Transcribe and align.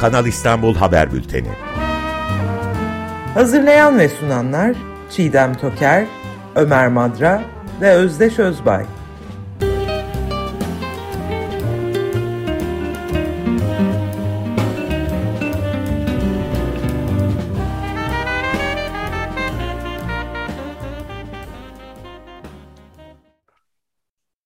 Kanal 0.00 0.26
İstanbul 0.26 0.74
Haber 0.74 1.12
Bülteni. 1.12 1.48
Hazırlayan 3.34 3.98
ve 3.98 4.08
sunanlar 4.08 4.76
Çiğdem 5.10 5.54
Toker, 5.54 6.06
Ömer 6.54 6.88
Madra 6.88 7.42
ve 7.80 7.90
Özdeş 7.90 8.38
Özbay. 8.38 8.84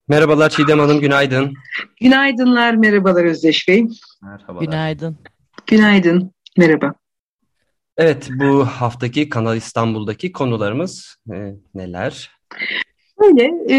Merhabalar 0.07 0.49
Çiğdem 0.49 0.79
Hanım, 0.79 0.99
günaydın. 0.99 1.53
Günaydınlar, 2.01 2.73
merhabalar 2.73 3.23
Özdeş 3.23 3.67
Bey. 3.67 3.87
Merhabalar. 4.21 4.61
Günaydın. 4.61 5.17
Günaydın, 5.67 6.33
merhaba. 6.57 6.93
Evet, 7.97 8.29
bu 8.39 8.65
haftaki 8.65 9.29
Kanal 9.29 9.57
İstanbul'daki 9.57 10.31
konularımız 10.31 11.15
e, 11.33 11.53
neler? 11.73 12.31
Böyle 13.25 13.53
e, 13.69 13.75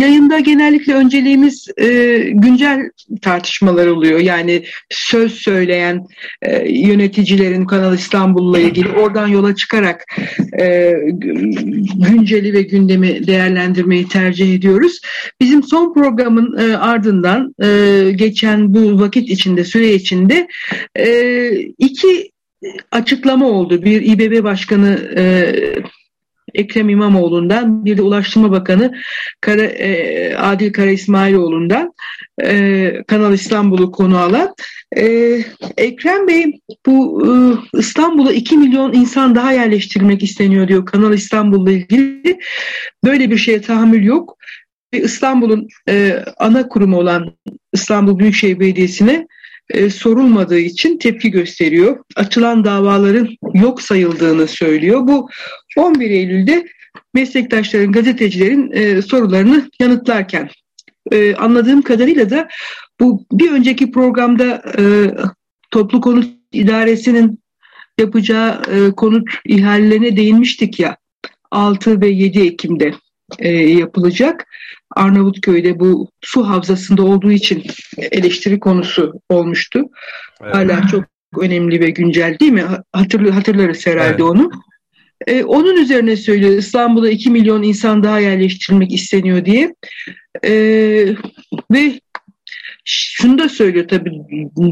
yayında 0.00 0.40
genellikle 0.40 0.94
önceliğimiz 0.94 1.68
e, 1.76 2.16
güncel 2.32 2.80
tartışmalar 3.22 3.86
oluyor. 3.86 4.20
Yani 4.20 4.64
söz 4.90 5.32
söyleyen 5.32 6.06
e, 6.42 6.72
yöneticilerin 6.72 7.64
Kanal 7.64 7.94
İstanbul'la 7.94 8.58
ilgili 8.58 8.88
oradan 8.88 9.28
yola 9.28 9.54
çıkarak 9.54 10.04
e, 10.60 10.94
günceli 11.94 12.52
ve 12.52 12.62
gündemi 12.62 13.26
değerlendirmeyi 13.26 14.08
tercih 14.08 14.54
ediyoruz. 14.54 15.00
Bizim 15.40 15.62
son 15.62 15.94
programın 15.94 16.58
e, 16.58 16.76
ardından 16.76 17.54
e, 17.62 18.10
geçen 18.16 18.74
bu 18.74 19.00
vakit 19.00 19.30
içinde, 19.30 19.64
süre 19.64 19.94
içinde 19.94 20.48
e, 20.98 21.50
iki 21.78 22.30
açıklama 22.90 23.48
oldu. 23.48 23.82
Bir 23.82 24.02
İBB 24.02 24.44
Başkanı 24.44 25.12
e, 25.16 25.54
Ekrem 26.54 26.88
İmamoğlu'ndan 26.88 27.84
bir 27.84 27.96
de 27.96 28.02
Ulaştırma 28.02 28.50
Bakanı 28.50 28.92
Kara, 29.40 29.62
e, 29.62 30.34
Adil 30.36 30.72
Kara 30.72 30.90
İsmailoğlu'ndan 30.90 31.92
e, 32.44 33.02
Kanal 33.06 33.34
İstanbul'u 33.34 33.92
konu 33.92 34.18
alan 34.18 34.54
e, 34.96 35.04
Ekrem 35.76 36.28
Bey 36.28 36.60
bu 36.86 37.26
İstanbul'a 37.74 38.32
2 38.32 38.56
milyon 38.56 38.92
insan 38.92 39.34
daha 39.34 39.52
yerleştirmek 39.52 40.22
isteniyor 40.22 40.68
diyor 40.68 40.86
Kanal 40.86 41.14
İstanbul'la 41.14 41.72
ilgili. 41.72 42.38
Böyle 43.04 43.30
bir 43.30 43.38
şeye 43.38 43.60
tahammül 43.60 44.04
yok. 44.04 44.36
İstanbul'un 44.92 45.68
ana 46.38 46.68
kurumu 46.68 46.98
olan 46.98 47.36
İstanbul 47.72 48.18
Büyükşehir 48.18 48.60
Belediyesi'ne 48.60 49.26
sorulmadığı 49.90 50.58
için 50.58 50.98
tepki 50.98 51.30
gösteriyor. 51.30 52.04
Açılan 52.16 52.64
davaların 52.64 53.28
yok 53.54 53.82
sayıldığını 53.82 54.48
söylüyor. 54.48 55.00
Bu 55.08 55.28
11 55.76 56.10
Eylül'de 56.10 56.66
meslektaşların, 57.14 57.92
gazetecilerin 57.92 58.70
e, 58.72 59.02
sorularını 59.02 59.70
yanıtlarken 59.80 60.48
e, 61.12 61.34
anladığım 61.34 61.82
kadarıyla 61.82 62.30
da 62.30 62.48
bu 63.00 63.26
bir 63.32 63.52
önceki 63.52 63.90
programda 63.90 64.62
e, 64.78 64.82
toplu 65.70 66.00
konut 66.00 66.26
idaresinin 66.52 67.42
yapacağı 67.98 68.62
e, 68.72 68.90
konut 68.90 69.28
ihalelerine 69.44 70.16
değinmiştik 70.16 70.80
ya 70.80 70.96
6 71.50 72.00
ve 72.00 72.08
7 72.08 72.40
Ekim'de 72.40 72.94
e, 73.38 73.48
yapılacak. 73.50 74.46
Arnavutköy'de 74.96 75.80
bu 75.80 76.10
su 76.20 76.48
havzasında 76.48 77.02
olduğu 77.02 77.32
için 77.32 77.62
eleştiri 77.98 78.60
konusu 78.60 79.12
olmuştu. 79.28 79.84
Evet. 80.42 80.54
Hala 80.54 80.86
çok 80.86 81.04
önemli 81.40 81.80
ve 81.80 81.90
güncel 81.90 82.38
değil 82.40 82.52
mi? 82.52 82.64
Hatırlı, 82.92 83.30
hatırlarız 83.30 83.86
herhalde 83.86 84.08
evet. 84.08 84.20
onu. 84.20 84.50
Ee, 85.26 85.44
onun 85.44 85.76
üzerine 85.76 86.16
söylüyor 86.16 86.58
İstanbul'a 86.58 87.10
2 87.10 87.30
milyon 87.30 87.62
insan 87.62 88.02
daha 88.02 88.18
yerleştirilmek 88.18 88.92
isteniyor 88.92 89.44
diye. 89.44 89.74
Ee, 90.44 91.14
ve 91.70 92.00
şunu 92.84 93.38
da 93.38 93.48
söylüyor 93.48 93.88
tabii 93.88 94.10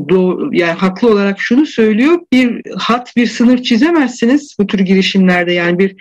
doğru, 0.08 0.50
yani 0.52 0.72
haklı 0.72 1.08
olarak 1.08 1.40
şunu 1.40 1.66
söylüyor 1.66 2.18
bir 2.32 2.62
hat 2.78 3.16
bir 3.16 3.26
sınır 3.26 3.62
çizemezsiniz 3.62 4.56
bu 4.58 4.66
tür 4.66 4.78
girişimlerde. 4.78 5.52
Yani 5.52 5.78
bir 5.78 5.96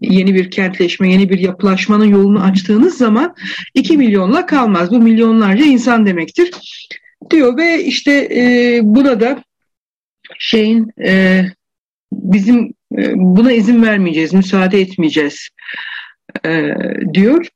yeni 0.00 0.34
bir 0.34 0.50
kentleşme 0.50 1.12
yeni 1.12 1.30
bir 1.30 1.38
yapılaşmanın 1.38 2.08
yolunu 2.08 2.42
açtığınız 2.42 2.98
zaman 2.98 3.34
2 3.74 3.96
milyonla 3.96 4.46
kalmaz. 4.46 4.90
Bu 4.90 4.98
milyonlarca 4.98 5.64
insan 5.64 6.06
demektir. 6.06 6.50
Diyor 7.30 7.56
ve 7.56 7.84
işte 7.84 8.28
e, 8.34 8.80
buna 8.82 9.20
da 9.20 9.44
şeyin 10.38 10.90
e, 11.04 11.44
bizim 12.12 12.64
e, 12.64 12.85
buna 13.14 13.52
izin 13.52 13.82
vermeyeceğiz 13.82 14.32
müsaade 14.32 14.80
etmeyeceğiz 14.80 15.48
e, 16.46 16.74
diyor 17.14 17.46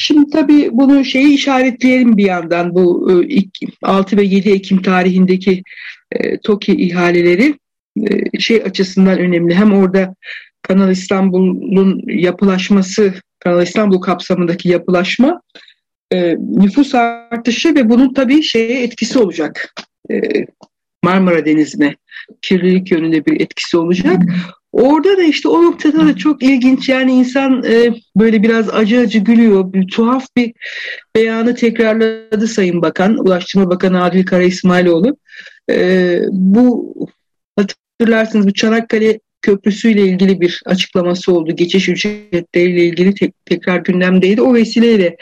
Şimdi 0.00 0.30
tabii 0.30 0.68
bunu 0.72 1.04
şeyi 1.04 1.34
işaretleyelim 1.34 2.16
bir 2.16 2.24
yandan 2.24 2.74
bu 2.74 3.10
6 3.82 4.14
e, 4.14 4.18
ve 4.18 4.24
7 4.24 4.50
Ekim 4.50 4.82
tarihindeki 4.82 5.62
e, 6.12 6.40
TOKİ 6.40 6.72
ihaleleri 6.72 7.54
e, 8.10 8.40
şey 8.40 8.56
açısından 8.56 9.18
önemli. 9.18 9.54
Hem 9.54 9.72
orada 9.72 10.14
Kanal 10.62 10.90
İstanbul'un 10.90 12.02
yapılaşması, 12.06 13.14
Kanal 13.38 13.62
İstanbul 13.62 14.00
kapsamındaki 14.00 14.68
yapılaşma 14.68 15.42
nüfus 16.38 16.94
artışı 16.94 17.74
ve 17.74 17.90
bunun 17.90 18.14
tabii 18.14 18.42
şeye 18.42 18.82
etkisi 18.82 19.18
olacak. 19.18 19.74
Marmara 21.04 21.46
Denizi'ne 21.46 21.96
kirlilik 22.42 22.90
yönünde 22.90 23.26
bir 23.26 23.40
etkisi 23.40 23.76
olacak. 23.76 24.22
Orada 24.72 25.16
da 25.16 25.22
işte 25.22 25.48
o 25.48 25.62
noktada 25.62 26.06
da 26.06 26.16
çok 26.16 26.42
ilginç 26.42 26.88
yani 26.88 27.12
insan 27.12 27.64
e, 27.64 27.94
böyle 28.16 28.42
biraz 28.42 28.70
acı 28.70 29.00
acı 29.00 29.18
gülüyor. 29.18 29.72
Bir 29.72 29.86
tuhaf 29.86 30.26
bir 30.36 30.52
beyanı 31.16 31.54
tekrarladı 31.54 32.46
Sayın 32.46 32.82
Bakan, 32.82 33.18
Ulaştırma 33.18 33.70
Bakanı 33.70 34.04
Adil 34.04 34.26
Kara 34.26 34.42
İsmailoğlu. 34.42 35.16
E, 35.70 36.18
bu 36.30 36.94
hatırlarsınız 37.56 38.46
bu 38.46 38.52
Çanakkale 38.52 39.20
Köprüsü 39.42 39.90
ile 39.90 40.02
ilgili 40.02 40.40
bir 40.40 40.62
açıklaması 40.66 41.32
oldu. 41.32 41.56
Geçiş 41.56 41.88
ücretleriyle 41.88 42.84
ilgili 42.84 43.14
tek, 43.14 43.34
tekrar 43.46 43.78
gündemdeydi. 43.78 44.42
O 44.42 44.54
vesileyle 44.54 45.16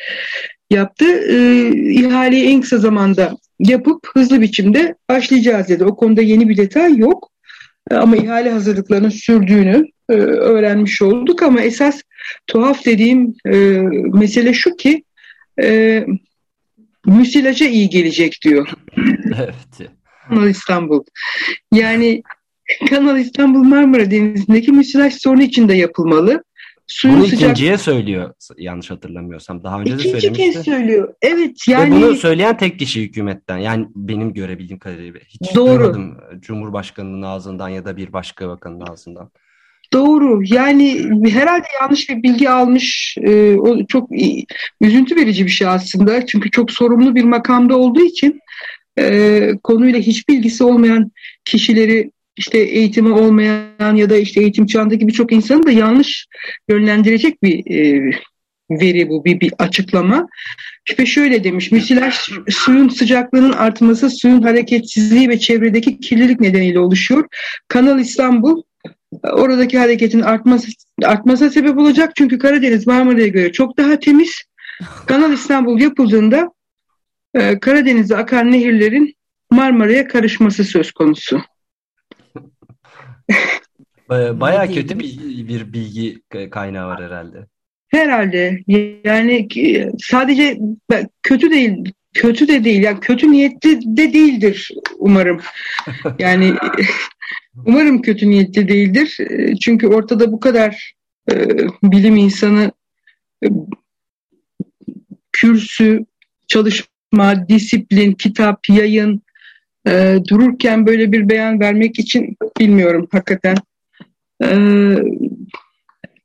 yaptı. 0.70 1.04
E, 1.04 1.68
ihaleyi 1.90 2.46
en 2.46 2.60
kısa 2.60 2.78
zamanda 2.78 3.36
yapıp 3.58 4.08
hızlı 4.14 4.40
biçimde 4.40 4.94
başlayacağız 5.08 5.68
dedi. 5.68 5.84
O 5.84 5.96
konuda 5.96 6.22
yeni 6.22 6.48
bir 6.48 6.56
detay 6.56 6.96
yok. 6.96 7.30
Ama 7.90 8.16
ihale 8.16 8.50
hazırlıklarının 8.50 9.08
sürdüğünü 9.08 9.86
e, 10.08 10.12
öğrenmiş 10.12 11.02
olduk. 11.02 11.42
Ama 11.42 11.60
esas 11.60 12.02
tuhaf 12.46 12.84
dediğim 12.84 13.34
e, 13.46 13.56
mesele 14.12 14.52
şu 14.52 14.76
ki 14.76 15.04
e, 15.62 16.04
müsilaja 17.06 17.64
iyi 17.64 17.88
gelecek 17.88 18.38
diyor. 18.44 18.68
Evet. 19.38 19.90
Kanal 20.28 20.48
İstanbul. 20.48 21.04
Yani 21.72 22.22
Kanal 22.90 23.18
İstanbul 23.18 23.62
Marmara 23.62 24.10
Denizi'ndeki 24.10 24.72
müsilaj 24.72 25.14
sorunu 25.14 25.42
içinde 25.42 25.74
yapılmalı. 25.74 26.44
Suyun 26.86 27.16
bunu 27.16 27.26
sıcak... 27.26 27.42
ikinciye 27.42 27.78
söylüyor 27.78 28.34
yanlış 28.58 28.90
hatırlamıyorsam. 28.90 29.64
Daha 29.64 29.80
önce 29.80 29.94
İkinci 29.94 30.14
de 30.14 30.20
söylemişti. 30.20 30.52
kez 30.52 30.64
söylüyor. 30.64 31.14
Evet 31.22 31.68
yani. 31.68 31.94
Ve 31.94 31.96
bunu 31.96 32.14
söyleyen 32.14 32.56
tek 32.56 32.78
kişi 32.78 33.02
hükümetten. 33.02 33.58
Yani 33.58 33.86
benim 33.94 34.34
görebildiğim 34.34 34.78
kadarıyla. 34.78 35.20
Hiç 35.28 35.54
Doğru. 35.54 35.80
duymadım 35.80 36.18
Cumhurbaşkanı'nın 36.40 37.22
ağzından 37.22 37.68
ya 37.68 37.84
da 37.84 37.96
bir 37.96 38.12
başka 38.12 38.48
bakanın 38.48 38.80
ağzından. 38.80 39.30
Doğru. 39.92 40.42
Yani 40.44 41.10
herhalde 41.30 41.66
yanlış 41.80 42.10
bir 42.10 42.22
bilgi 42.22 42.50
almış. 42.50 43.16
E, 43.20 43.54
o 43.54 43.86
çok 43.86 44.10
üzüntü 44.80 45.16
verici 45.16 45.44
bir 45.44 45.50
şey 45.50 45.66
aslında. 45.66 46.26
Çünkü 46.26 46.50
çok 46.50 46.70
sorumlu 46.70 47.14
bir 47.14 47.24
makamda 47.24 47.76
olduğu 47.76 48.02
için 48.04 48.40
e, 48.98 49.50
konuyla 49.62 50.00
hiç 50.00 50.28
bilgisi 50.28 50.64
olmayan 50.64 51.10
kişileri 51.44 52.10
işte 52.36 52.58
eğitimi 52.58 53.12
olmayan 53.12 53.96
ya 53.96 54.10
da 54.10 54.16
işte 54.16 54.40
eğitim 54.40 54.66
çağındaki 54.66 55.08
birçok 55.08 55.32
insanı 55.32 55.66
da 55.66 55.70
yanlış 55.70 56.26
yönlendirecek 56.68 57.42
bir 57.42 57.70
e, 57.70 58.10
veri 58.70 59.08
bu, 59.08 59.24
bir, 59.24 59.40
bir 59.40 59.52
açıklama. 59.58 60.26
İşte 60.88 61.06
şöyle 61.06 61.44
demiş, 61.44 61.72
müsilaj 61.72 62.14
suyun 62.48 62.88
sıcaklığının 62.88 63.52
artması, 63.52 64.10
suyun 64.10 64.42
hareketsizliği 64.42 65.28
ve 65.28 65.38
çevredeki 65.38 66.00
kirlilik 66.00 66.40
nedeniyle 66.40 66.78
oluşuyor. 66.78 67.28
Kanal 67.68 68.00
İstanbul 68.00 68.62
oradaki 69.22 69.78
hareketin 69.78 70.20
artması 70.20 70.68
artmasına 71.04 71.50
sebep 71.50 71.78
olacak. 71.78 72.12
Çünkü 72.16 72.38
Karadeniz 72.38 72.86
Marmara'ya 72.86 73.28
göre 73.28 73.52
çok 73.52 73.78
daha 73.78 73.98
temiz. 73.98 74.42
Kanal 75.06 75.32
İstanbul 75.32 75.80
yapıldığında 75.80 76.50
e, 77.34 77.58
Karadeniz'de 77.60 78.16
akan 78.16 78.52
nehirlerin 78.52 79.14
Marmara'ya 79.50 80.08
karışması 80.08 80.64
söz 80.64 80.92
konusu. 80.92 81.40
Baya 84.10 84.72
kötü 84.72 84.98
bir, 84.98 85.18
bir 85.48 85.72
bilgi 85.72 86.22
kaynağı 86.50 86.88
var 86.88 87.04
herhalde. 87.04 87.46
Herhalde. 87.88 88.60
Yani 89.04 89.48
sadece 89.98 90.58
kötü 91.22 91.50
değil. 91.50 91.92
kötü 92.14 92.48
de 92.48 92.64
değil. 92.64 92.82
Yani 92.82 93.00
kötü 93.00 93.32
niyetli 93.32 93.96
de 93.96 94.12
değildir 94.12 94.70
umarım. 94.98 95.40
Yani 96.18 96.54
umarım 97.66 98.02
kötü 98.02 98.30
niyetli 98.30 98.68
değildir. 98.68 99.18
Çünkü 99.60 99.86
ortada 99.86 100.32
bu 100.32 100.40
kadar 100.40 100.94
e, 101.32 101.34
bilim 101.82 102.16
insanı 102.16 102.72
e, 103.44 103.48
kürsü, 105.32 106.04
çalışma, 106.46 107.48
disiplin, 107.48 108.12
kitap, 108.12 108.68
yayın 108.68 109.22
e, 109.86 110.18
dururken 110.28 110.86
böyle 110.86 111.12
bir 111.12 111.28
beyan 111.28 111.60
vermek 111.60 111.98
için 111.98 112.36
bilmiyorum 112.60 113.08
hakikaten. 113.12 113.56
E, 114.42 114.48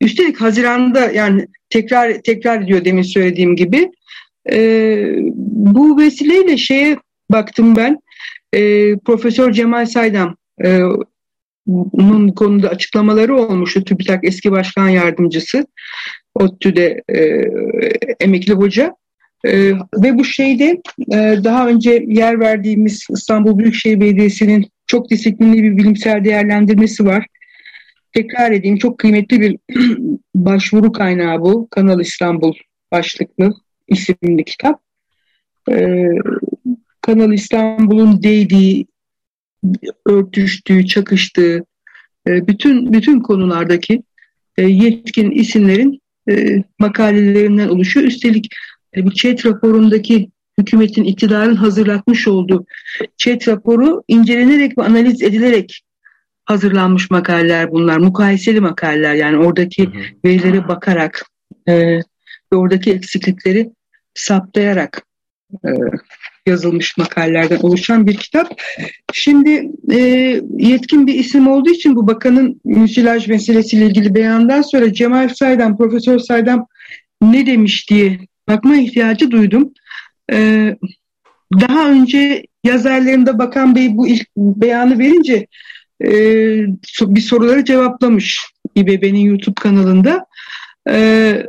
üstelik 0.01 0.41
Haziran'da 0.41 1.11
yani 1.11 1.47
tekrar 1.69 2.13
tekrar 2.13 2.61
ediyor 2.61 2.85
demin 2.85 3.01
söylediğim 3.01 3.55
gibi. 3.55 3.91
E, 4.51 4.57
bu 5.37 5.99
vesileyle 5.99 6.57
şeye 6.57 6.97
baktım 7.31 7.75
ben. 7.75 7.99
E, 8.53 8.59
Profesör 8.97 9.51
Cemal 9.51 9.85
Saydam 9.85 10.35
e, 10.63 10.79
onun 11.91 12.29
konuda 12.29 12.69
açıklamaları 12.69 13.35
olmuştu. 13.35 13.83
TÜBİTAK 13.83 14.23
eski 14.23 14.51
başkan 14.51 14.89
yardımcısı 14.89 15.67
ODTÜ'de 16.35 17.01
e, 17.09 17.19
emekli 18.19 18.53
hoca 18.53 18.95
e, 19.45 19.71
ve 20.03 20.17
bu 20.17 20.23
şeyde 20.23 20.81
e, 21.13 21.43
daha 21.43 21.67
önce 21.67 22.05
yer 22.07 22.39
verdiğimiz 22.39 23.07
İstanbul 23.09 23.57
Büyükşehir 23.57 23.99
Belediyesi'nin 23.99 24.67
çok 24.87 25.09
disiplinli 25.09 25.63
bir 25.63 25.77
bilimsel 25.77 26.25
değerlendirmesi 26.25 27.05
var. 27.05 27.25
Tekrar 28.13 28.51
edeyim 28.51 28.77
çok 28.77 28.97
kıymetli 28.97 29.41
bir 29.41 29.57
başvuru 30.35 30.91
kaynağı 30.91 31.41
bu. 31.41 31.67
Kanal 31.71 31.99
İstanbul 31.99 32.53
başlıklı 32.91 33.53
isimli 33.87 34.43
kitap. 34.45 34.81
Ee, 35.71 36.07
Kanal 37.01 37.33
İstanbul'un 37.33 38.23
değdiği, 38.23 38.87
örtüştüğü, 40.05 40.85
çakıştığı 40.85 41.65
e, 42.27 42.47
bütün 42.47 42.93
bütün 42.93 43.19
konulardaki 43.19 44.03
e, 44.57 44.63
yetkin 44.63 45.31
isimlerin 45.31 46.01
makalelerinden 46.79 47.67
oluşuyor. 47.67 48.07
Üstelik 48.07 48.47
bu 48.97 49.13
ÇED 49.13 49.45
raporundaki 49.45 50.29
hükümetin 50.59 51.03
iktidarın 51.03 51.55
hazırlatmış 51.55 52.27
olduğu 52.27 52.65
ÇED 53.17 53.47
raporu 53.47 54.03
incelenerek 54.07 54.77
ve 54.77 54.83
analiz 54.83 55.21
edilerek 55.21 55.83
hazırlanmış 56.45 57.11
makaleler 57.11 57.71
bunlar. 57.71 57.97
Mukayeseli 57.97 58.59
makaleler 58.59 59.13
yani 59.13 59.37
oradaki 59.37 59.85
hı 59.85 59.89
hı. 59.89 60.01
verilere 60.25 60.67
bakarak 60.67 61.25
e, 61.67 61.73
ve 62.53 62.55
oradaki 62.55 62.91
eksiklikleri 62.91 63.69
saptayarak 64.13 65.05
e, 65.65 65.69
yazılmış 66.47 66.97
makalelerden 66.97 67.59
oluşan 67.61 68.07
bir 68.07 68.17
kitap. 68.17 68.61
Şimdi 69.13 69.71
e, 69.91 69.97
yetkin 70.57 71.07
bir 71.07 71.13
isim 71.13 71.47
olduğu 71.47 71.69
için 71.69 71.95
bu 71.95 72.07
bakanın 72.07 72.61
müsilaj 72.65 73.27
meselesiyle 73.27 73.85
ilgili 73.85 74.15
beyandan 74.15 74.61
sonra 74.61 74.93
Cemal 74.93 75.29
Saydam, 75.29 75.77
Profesör 75.77 76.19
Saydam 76.19 76.67
ne 77.21 77.45
demiş 77.45 77.89
diye 77.89 78.19
bakma 78.51 78.77
ihtiyacı 78.77 79.31
duydum. 79.31 79.73
E, 80.31 80.75
daha 81.53 81.91
önce 81.91 82.45
yazarlarında 82.63 83.39
Bakan 83.39 83.75
Bey 83.75 83.97
bu 83.97 84.07
ilk 84.07 84.27
beyanı 84.37 84.99
verince 84.99 85.47
e, 86.03 86.11
bir 87.01 87.21
soruları 87.21 87.65
cevaplamış 87.65 88.45
İBB'nin 88.75 89.19
YouTube 89.19 89.61
kanalında. 89.61 90.25
E, 90.89 91.45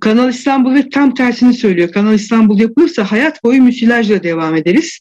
Kanal 0.00 0.30
İstanbul 0.30 0.74
ve 0.74 0.90
tam 0.90 1.14
tersini 1.14 1.54
söylüyor. 1.54 1.92
Kanal 1.92 2.14
İstanbul 2.14 2.60
yapılırsa 2.60 3.12
hayat 3.12 3.44
boyu 3.44 3.62
müsilajla 3.62 4.22
devam 4.22 4.56
ederiz. 4.56 4.98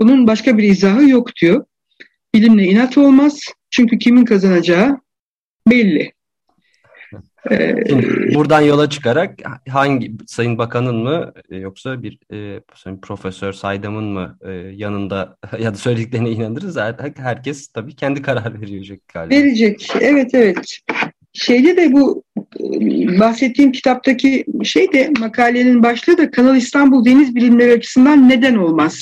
Bunun 0.00 0.26
başka 0.26 0.58
bir 0.58 0.62
izahı 0.62 1.08
yok 1.08 1.36
diyor. 1.36 1.64
Bilimle 2.34 2.64
inat 2.64 2.98
olmaz. 2.98 3.40
Çünkü 3.70 3.98
kimin 3.98 4.24
kazanacağı 4.24 5.00
belli. 5.70 6.15
Şimdi 7.88 8.34
buradan 8.34 8.60
yola 8.60 8.90
çıkarak 8.90 9.38
hangi 9.68 10.12
Sayın 10.26 10.58
Bakan'ın 10.58 10.96
mı 10.96 11.32
e, 11.50 11.56
yoksa 11.56 12.02
bir 12.02 12.18
e, 12.32 12.60
Profesör 13.02 13.52
Saydam'ın 13.52 14.04
mı 14.04 14.38
e, 14.44 14.50
yanında 14.52 15.36
ya 15.60 15.74
da 15.74 15.78
söylediklerine 15.78 16.30
inanırız. 16.30 16.76
Herkes 17.16 17.68
tabii 17.68 17.96
kendi 17.96 18.22
karar 18.22 18.60
verecek 18.60 19.08
galiba. 19.14 19.34
Verecek. 19.34 19.88
Evet 20.00 20.34
evet. 20.34 20.78
Şeyde 21.32 21.76
de 21.76 21.92
bu 21.92 22.22
e, 22.60 23.20
bahsettiğim 23.20 23.72
kitaptaki 23.72 24.44
şey 24.64 24.92
de 24.92 25.10
makalenin 25.20 25.82
başlığı 25.82 26.18
da 26.18 26.30
Kanal 26.30 26.56
İstanbul 26.56 27.04
Deniz 27.04 27.34
Bilimleri 27.34 27.72
açısından 27.72 28.28
neden 28.28 28.54
olmaz? 28.54 29.00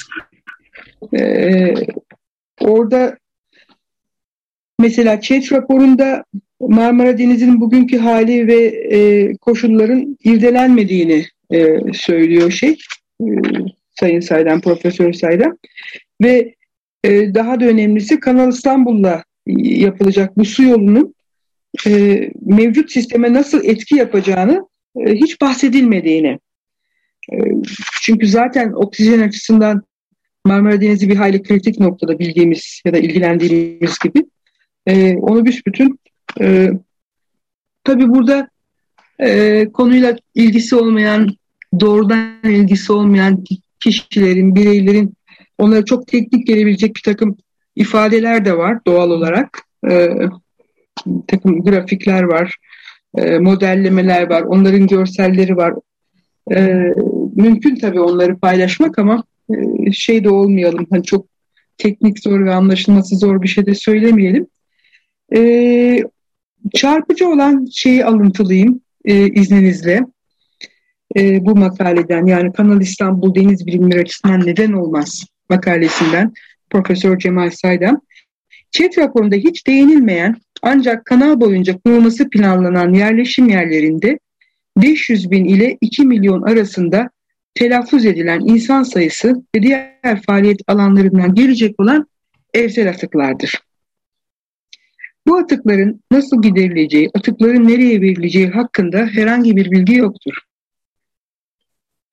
Ee, 1.18 1.74
orada 2.60 3.16
mesela 4.80 5.20
ÇED 5.20 5.52
raporunda 5.52 6.24
Marmara 6.68 7.18
Denizi'nin 7.18 7.60
bugünkü 7.60 7.98
hali 7.98 8.46
ve 8.46 8.64
e, 8.92 9.32
koşulların 9.36 10.18
irdelenmediğini 10.24 11.24
e, 11.50 11.80
söylüyor 11.92 12.50
şey 12.50 12.76
e, 13.20 13.26
Sayın 14.00 14.20
Saydam, 14.20 14.60
Profesör 14.60 15.12
Saydam 15.12 15.56
ve 16.22 16.54
e, 17.04 17.34
daha 17.34 17.60
da 17.60 17.64
önemlisi 17.64 18.20
Kanal 18.20 18.48
İstanbul'la 18.48 19.24
yapılacak 19.56 20.38
bu 20.38 20.44
su 20.44 20.62
yolunun 20.62 21.14
e, 21.86 22.20
mevcut 22.42 22.92
sisteme 22.92 23.32
nasıl 23.32 23.64
etki 23.64 23.96
yapacağını 23.96 24.68
e, 25.06 25.14
hiç 25.14 25.40
bahsedilmediğini. 25.40 26.38
E, 27.32 27.36
çünkü 28.02 28.26
zaten 28.26 28.72
oksijen 28.72 29.20
açısından 29.20 29.82
Marmara 30.44 30.80
Denizi 30.80 31.08
bir 31.08 31.16
hayli 31.16 31.42
kritik 31.42 31.80
noktada 31.80 32.18
bildiğimiz 32.18 32.82
ya 32.84 32.94
da 32.94 32.98
ilgilendiğimiz 32.98 33.98
gibi. 33.98 34.24
E, 34.86 35.16
onu 35.16 35.46
büsbütün 35.46 35.98
e, 36.40 36.70
tabii 37.84 38.08
burada 38.08 38.48
e, 39.18 39.68
konuyla 39.72 40.16
ilgisi 40.34 40.76
olmayan, 40.76 41.28
doğrudan 41.80 42.34
ilgisi 42.44 42.92
olmayan 42.92 43.44
kişilerin, 43.80 44.54
bireylerin 44.54 45.14
onlara 45.58 45.84
çok 45.84 46.06
teknik 46.06 46.46
gelebilecek 46.46 46.96
bir 46.96 47.02
takım 47.02 47.36
ifadeler 47.76 48.44
de 48.44 48.56
var 48.56 48.78
doğal 48.86 49.10
olarak. 49.10 49.58
E, 49.90 50.08
takım 51.26 51.62
grafikler 51.62 52.22
var, 52.22 52.56
e, 53.18 53.38
modellemeler 53.38 54.30
var, 54.30 54.42
onların 54.42 54.86
görselleri 54.86 55.56
var. 55.56 55.74
E, 56.54 56.92
mümkün 57.34 57.76
tabii 57.76 58.00
onları 58.00 58.38
paylaşmak 58.38 58.98
ama 58.98 59.24
e, 59.50 59.92
şey 59.92 60.24
de 60.24 60.30
olmayalım, 60.30 60.86
hani 60.90 61.02
çok 61.02 61.26
teknik 61.78 62.18
zor 62.18 62.44
ve 62.44 62.54
anlaşılması 62.54 63.16
zor 63.16 63.42
bir 63.42 63.48
şey 63.48 63.66
de 63.66 63.74
söylemeyelim. 63.74 64.46
E, 65.36 65.40
çarpıcı 66.74 67.28
olan 67.28 67.66
şeyi 67.72 68.04
alıntılayayım 68.04 68.80
e, 69.04 69.28
izninizle 69.28 70.00
e, 71.16 71.44
bu 71.44 71.56
makaleden 71.56 72.26
yani 72.26 72.52
Kanal 72.52 72.80
İstanbul 72.80 73.34
Deniz 73.34 73.66
Bilimleri 73.66 74.00
açısından 74.00 74.46
neden 74.46 74.72
olmaz 74.72 75.24
makalesinden 75.50 76.32
Profesör 76.70 77.18
Cemal 77.18 77.50
Saydam. 77.50 78.00
ÇED 78.70 78.98
raporunda 78.98 79.36
hiç 79.36 79.66
değinilmeyen 79.66 80.36
ancak 80.62 81.04
kanal 81.04 81.40
boyunca 81.40 81.78
kurulması 81.78 82.30
planlanan 82.30 82.92
yerleşim 82.92 83.48
yerlerinde 83.48 84.18
500 84.76 85.30
bin 85.30 85.44
ile 85.44 85.78
2 85.80 86.02
milyon 86.02 86.42
arasında 86.42 87.10
telaffuz 87.54 88.06
edilen 88.06 88.40
insan 88.40 88.82
sayısı 88.82 89.42
ve 89.56 89.62
diğer 89.62 90.22
faaliyet 90.26 90.60
alanlarından 90.66 91.34
gelecek 91.34 91.80
olan 91.80 92.06
evsel 92.54 92.88
atıklardır. 92.90 93.60
Bu 95.26 95.36
atıkların 95.36 96.02
nasıl 96.10 96.42
giderileceği, 96.42 97.10
atıkların 97.14 97.68
nereye 97.68 98.00
verileceği 98.00 98.48
hakkında 98.48 98.98
herhangi 98.98 99.56
bir 99.56 99.70
bilgi 99.70 99.94
yoktur. 99.94 100.34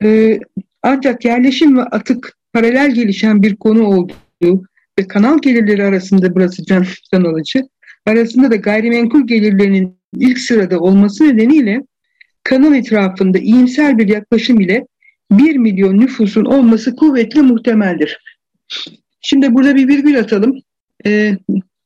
Ee, 0.04 0.40
ancak 0.84 1.26
yerleşim 1.26 1.78
ve 1.78 1.82
atık 1.82 2.38
paralel 2.54 2.94
gelişen 2.94 3.42
bir 3.42 3.56
konu 3.56 3.84
olduğu 3.84 4.64
ve 5.00 5.08
kanal 5.08 5.40
gelirleri 5.42 5.84
arasında 5.84 6.36
burası 6.36 6.66
can, 6.66 6.86
can 7.12 7.24
alıcı, 7.24 7.62
arasında 8.06 8.52
da 8.52 8.56
gayrimenkul 8.56 9.28
gelirlerinin 9.28 9.98
ilk 10.14 10.40
sırada 10.40 10.80
olması 10.80 11.24
nedeniyle 11.24 11.82
kanal 12.44 12.76
etrafında 12.76 13.38
iyimser 13.38 13.98
bir 13.98 14.08
yaklaşım 14.08 14.60
ile 14.60 14.88
1 15.32 15.56
milyon 15.56 15.98
nüfusun 15.98 16.46
olması 16.46 16.96
kuvvetli 16.96 17.42
muhtemeldir. 17.42 18.20
Şimdi 19.22 19.54
burada 19.54 19.76
bir 19.76 19.88
virgül 19.88 20.20
atalım. 20.20 20.56
Ee, 21.06 21.38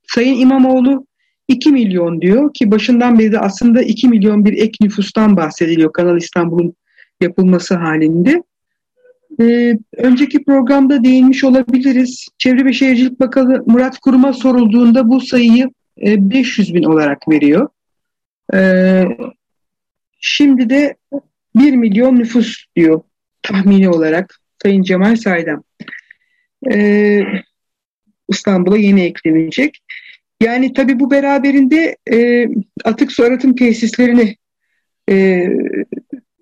Sayın 0.08 0.40
İmamoğlu 0.40 1.06
2 1.48 1.72
milyon 1.72 2.22
diyor 2.22 2.54
ki 2.54 2.72
başından 2.72 3.20
beri 3.20 3.32
de 3.32 3.40
aslında 3.40 3.82
2 3.82 4.08
milyon 4.08 4.46
bir 4.46 4.54
ek 4.54 4.78
nüfustan 4.82 5.38
bahsediliyor 5.38 5.94
Kanal 5.94 6.18
İstanbul'un 6.18 6.76
yapılması 7.22 7.76
halinde. 7.76 8.44
Ee, 9.42 9.78
önceki 9.98 10.44
programda 10.44 11.04
değinmiş 11.04 11.44
olabiliriz. 11.44 12.28
Çevre 12.38 12.66
ve 12.66 12.74
Şehircilik 12.74 13.20
Bakanı 13.20 13.64
Murat 13.66 14.00
Kurum'a 14.00 14.34
sorulduğunda 14.34 15.10
bu 15.10 15.22
sayıyı 15.22 15.70
500 15.98 16.72
e, 16.72 16.74
bin 16.74 16.84
olarak 16.84 17.30
veriyor. 17.30 17.68
Ee, 18.54 19.04
şimdi 20.20 20.70
de 20.70 20.96
1 21.56 21.74
milyon 21.74 22.16
nüfus 22.16 22.66
diyor 22.76 23.02
tahmini 23.42 23.90
olarak 23.90 24.40
Sayın 24.64 24.84
Cemal 24.84 25.16
Saydam 25.16 25.64
e, 26.72 27.22
İstanbul'a 28.30 28.78
yeni 28.78 29.04
eklenecek. 29.04 29.80
Yani 30.44 30.74
tabii 30.74 31.00
bu 31.00 31.12
beraberinde 31.12 31.98
e, 32.12 32.48
atık 32.84 33.12
su 33.12 33.24
arıtım 33.24 33.56
tesislerini 33.56 34.36
e, 35.10 35.48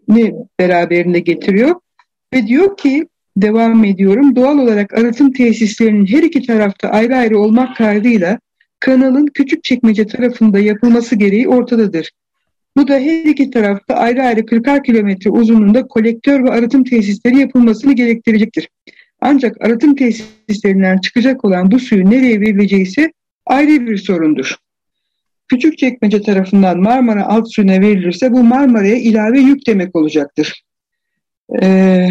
ne 0.07 0.33
beraberinde 0.59 1.19
getiriyor 1.19 1.75
ve 2.33 2.47
diyor 2.47 2.77
ki 2.77 3.07
devam 3.38 3.83
ediyorum 3.83 4.35
doğal 4.35 4.57
olarak 4.57 4.93
arıtım 4.93 5.31
tesislerinin 5.33 6.05
her 6.05 6.23
iki 6.23 6.47
tarafta 6.47 6.89
ayrı 6.89 7.15
ayrı 7.15 7.39
olmak 7.39 7.77
kaydıyla 7.77 8.39
kanalın 8.79 9.27
küçük 9.33 9.63
çekmece 9.63 10.07
tarafında 10.07 10.59
yapılması 10.59 11.15
gereği 11.15 11.47
ortadadır. 11.47 12.12
Bu 12.77 12.88
da 12.88 12.93
her 12.93 13.25
iki 13.25 13.51
tarafta 13.51 13.95
ayrı 13.95 14.23
ayrı 14.23 14.45
40 14.45 14.85
kilometre 14.85 15.29
uzunluğunda 15.29 15.88
kolektör 15.88 16.43
ve 16.43 16.50
arıtım 16.50 16.83
tesisleri 16.83 17.39
yapılmasını 17.39 17.93
gerektirecektir. 17.93 18.69
Ancak 19.21 19.62
arıtım 19.62 19.95
tesislerinden 19.95 20.97
çıkacak 20.97 21.45
olan 21.45 21.71
bu 21.71 21.79
suyun 21.79 22.12
nereye 22.12 22.41
verileceği 22.41 22.81
ise 22.81 23.12
ayrı 23.45 23.88
bir 23.88 23.97
sorundur. 23.97 24.55
Küçükçekmece 25.47 26.21
tarafından 26.21 26.79
Marmara 26.79 27.25
alt 27.25 27.53
suyuna 27.53 27.81
verilirse 27.81 28.31
bu 28.31 28.43
Marmara'ya 28.43 28.95
ilave 28.95 29.39
yük 29.39 29.67
demek 29.67 29.95
olacaktır. 29.95 30.63
Ee, 31.62 32.09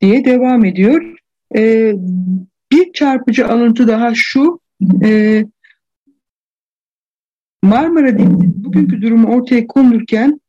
diye 0.00 0.24
devam 0.24 0.64
ediyor. 0.64 1.14
Ee, 1.56 1.94
bir 2.72 2.92
çarpıcı 2.92 3.48
alıntı 3.48 3.88
daha 3.88 4.12
şu, 4.14 4.60
e, 5.04 5.44
Marmara 7.62 8.18
Denizi 8.18 8.64
bugünkü 8.64 9.02
durumu 9.02 9.28
ortaya 9.28 9.66
konulurken 9.66 10.40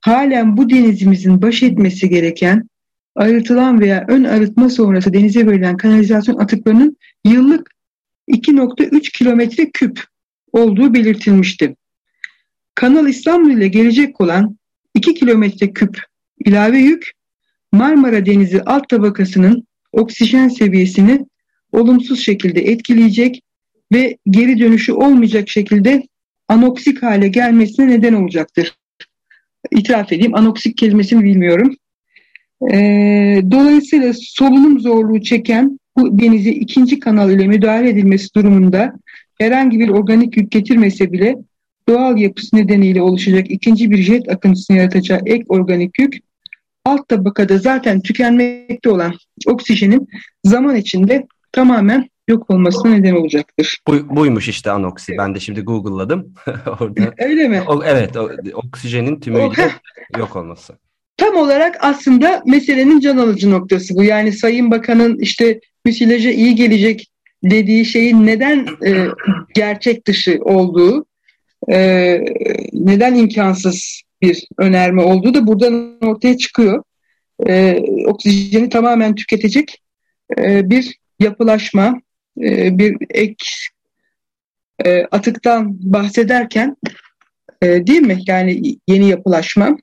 halen 0.00 0.56
bu 0.56 0.70
denizimizin 0.70 1.42
baş 1.42 1.62
etmesi 1.62 2.08
gereken 2.08 2.68
arıtılan 3.16 3.80
veya 3.80 4.04
ön 4.08 4.24
arıtma 4.24 4.68
sonrası 4.68 5.12
denize 5.12 5.46
verilen 5.46 5.76
kanalizasyon 5.76 6.38
atıklarının 6.38 6.96
yıllık 7.24 7.73
2.3 8.28 9.12
kilometre 9.12 9.70
küp 9.70 10.04
olduğu 10.52 10.94
belirtilmişti. 10.94 11.76
Kanal 12.74 13.08
İstanbul 13.08 13.50
ile 13.50 13.68
gelecek 13.68 14.20
olan 14.20 14.58
2 14.94 15.14
kilometre 15.14 15.72
küp 15.72 16.02
ilave 16.46 16.78
yük 16.78 17.10
Marmara 17.72 18.26
Denizi 18.26 18.62
alt 18.62 18.88
tabakasının 18.88 19.66
oksijen 19.92 20.48
seviyesini 20.48 21.26
olumsuz 21.72 22.24
şekilde 22.24 22.60
etkileyecek 22.60 23.42
ve 23.92 24.16
geri 24.30 24.58
dönüşü 24.58 24.92
olmayacak 24.92 25.48
şekilde 25.48 26.02
anoksik 26.48 27.02
hale 27.02 27.28
gelmesine 27.28 27.88
neden 27.88 28.12
olacaktır. 28.12 28.76
İtiraf 29.70 30.12
edeyim 30.12 30.34
anoksik 30.34 30.76
kelimesini 30.76 31.24
bilmiyorum. 31.24 31.76
Ee, 32.72 33.42
dolayısıyla 33.50 34.12
solunum 34.16 34.80
zorluğu 34.80 35.22
çeken 35.22 35.78
bu 35.96 36.18
denize 36.18 36.50
ikinci 36.50 37.00
kanal 37.00 37.30
ile 37.30 37.46
müdahale 37.46 37.88
edilmesi 37.88 38.34
durumunda 38.34 38.92
herhangi 39.40 39.80
bir 39.80 39.88
organik 39.88 40.36
yük 40.36 40.50
getirmese 40.50 41.12
bile 41.12 41.36
doğal 41.88 42.18
yapısı 42.18 42.56
nedeniyle 42.56 43.02
oluşacak 43.02 43.50
ikinci 43.50 43.90
bir 43.90 43.98
jet 43.98 44.28
akıntısını 44.28 44.76
yaratacağı 44.76 45.20
ek 45.26 45.44
organik 45.48 45.98
yük 45.98 46.18
alt 46.84 47.08
tabakada 47.08 47.58
zaten 47.58 48.00
tükenmekte 48.00 48.90
olan 48.90 49.14
oksijenin 49.46 50.08
zaman 50.44 50.76
içinde 50.76 51.26
tamamen 51.52 52.08
yok 52.28 52.50
olmasına 52.50 52.90
neden 52.90 53.14
olacaktır. 53.14 53.78
Bu, 53.88 54.16
buymuş 54.16 54.48
işte 54.48 54.70
anoksi. 54.70 55.18
Ben 55.18 55.34
de 55.34 55.40
şimdi 55.40 55.60
Google'ladım. 55.60 56.34
Orada. 56.80 57.14
Öyle 57.18 57.48
mi? 57.48 57.62
O, 57.66 57.84
evet, 57.84 58.16
o, 58.16 58.30
oksijenin 58.54 59.20
tümüyle 59.20 59.70
yok 60.18 60.36
olması. 60.36 60.78
Tam 61.24 61.36
olarak 61.36 61.76
aslında 61.80 62.42
meselenin 62.46 63.00
can 63.00 63.16
alıcı 63.16 63.50
noktası 63.50 63.94
bu. 63.94 64.04
Yani 64.04 64.32
Sayın 64.32 64.70
Bakan'ın 64.70 65.18
işte 65.18 65.60
müsilaja 65.84 66.30
iyi 66.30 66.54
gelecek 66.54 67.10
dediği 67.44 67.84
şeyin 67.84 68.26
neden 68.26 68.66
e, 68.86 69.06
gerçek 69.54 70.06
dışı 70.06 70.38
olduğu, 70.42 71.06
e, 71.72 71.78
neden 72.72 73.14
imkansız 73.14 74.02
bir 74.22 74.46
önerme 74.58 75.02
olduğu 75.02 75.34
da 75.34 75.46
buradan 75.46 75.98
ortaya 76.00 76.36
çıkıyor. 76.36 76.82
E, 77.46 77.82
oksijeni 78.06 78.68
tamamen 78.68 79.14
tüketecek 79.14 79.82
e, 80.38 80.70
bir 80.70 80.98
yapılaşma, 81.20 82.00
e, 82.42 82.78
bir 82.78 82.96
ek 83.10 83.44
e, 84.84 85.04
atıktan 85.04 85.78
bahsederken 85.92 86.76
e, 87.62 87.86
değil 87.86 88.02
mi? 88.02 88.18
Yani 88.26 88.76
yeni 88.88 89.08
yapılaşma. 89.08 89.76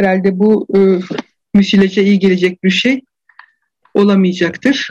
Herhalde 0.00 0.38
bu 0.38 0.66
e, 0.76 0.78
müsilece 1.54 2.04
iyi 2.04 2.18
gelecek 2.18 2.64
bir 2.64 2.70
şey 2.70 3.00
olamayacaktır. 3.94 4.90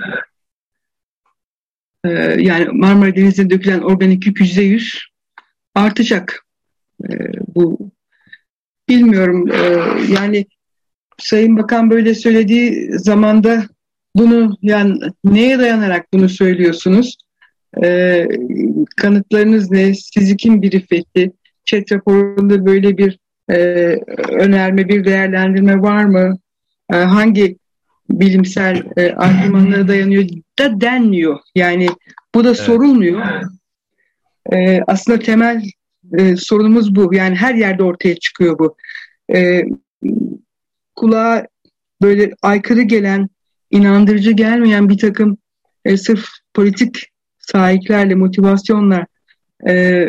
E, 2.06 2.10
yani 2.40 2.68
Marmara 2.72 3.16
Denizi'ne 3.16 3.50
dökülen 3.50 3.82
organik 3.82 4.28
yük 4.28 4.40
yüzde 4.40 4.62
yüz 4.62 5.08
artacak. 5.76 6.46
E, 7.04 7.14
bu 7.56 7.92
bilmiyorum 8.90 9.52
e, 9.52 9.60
yani 10.14 10.46
Sayın 11.18 11.58
Bakan 11.58 11.90
böyle 11.90 12.16
söylediği 12.16 13.00
zamanda 13.00 13.64
bunu 14.16 14.58
yani 14.62 15.00
neye 15.24 15.60
dayanarak 15.60 16.14
bunu 16.14 16.30
söylüyorsunuz? 16.30 17.18
E, 17.84 18.28
kanıtlarınız 18.98 19.72
ne? 19.72 19.94
Sizi 19.94 20.38
kim 20.38 20.62
brief 20.62 20.92
etti? 20.92 21.32
Chat 21.66 21.92
raporunda 21.92 22.66
böyle 22.66 22.98
bir 22.98 23.20
önerme, 24.30 24.90
bir 24.90 25.06
değerlendirme 25.06 25.82
var 25.82 26.06
mı? 26.06 26.38
E, 26.94 26.96
hangi 26.96 27.58
bilimsel 28.10 28.84
e, 28.98 29.12
argümanlara 29.12 29.88
dayanıyor 29.88 30.24
da 30.60 30.82
denmiyor. 30.82 31.40
Yani 31.56 31.88
bu 32.36 32.44
da 32.44 32.48
evet. 32.48 32.60
sorulmuyor. 32.60 33.26
E, 34.54 34.82
aslında 34.88 35.20
temel 35.20 35.64
e, 36.18 36.36
sorunumuz 36.36 36.96
bu. 36.96 37.14
Yani 37.14 37.36
her 37.36 37.56
yerde 37.56 37.84
ortaya 37.84 38.16
çıkıyor 38.16 38.60
bu. 38.60 38.76
E, 39.34 39.64
kulağa 40.96 41.48
böyle 42.02 42.32
aykırı 42.42 42.82
gelen, 42.82 43.30
inandırıcı 43.72 44.32
gelmeyen 44.32 44.90
bir 44.90 44.98
takım 44.98 45.38
e, 45.86 45.98
sırf 45.98 46.26
politik 46.54 47.12
sahiplerle, 47.40 48.16
motivasyonla 48.16 49.06
e, 49.68 50.06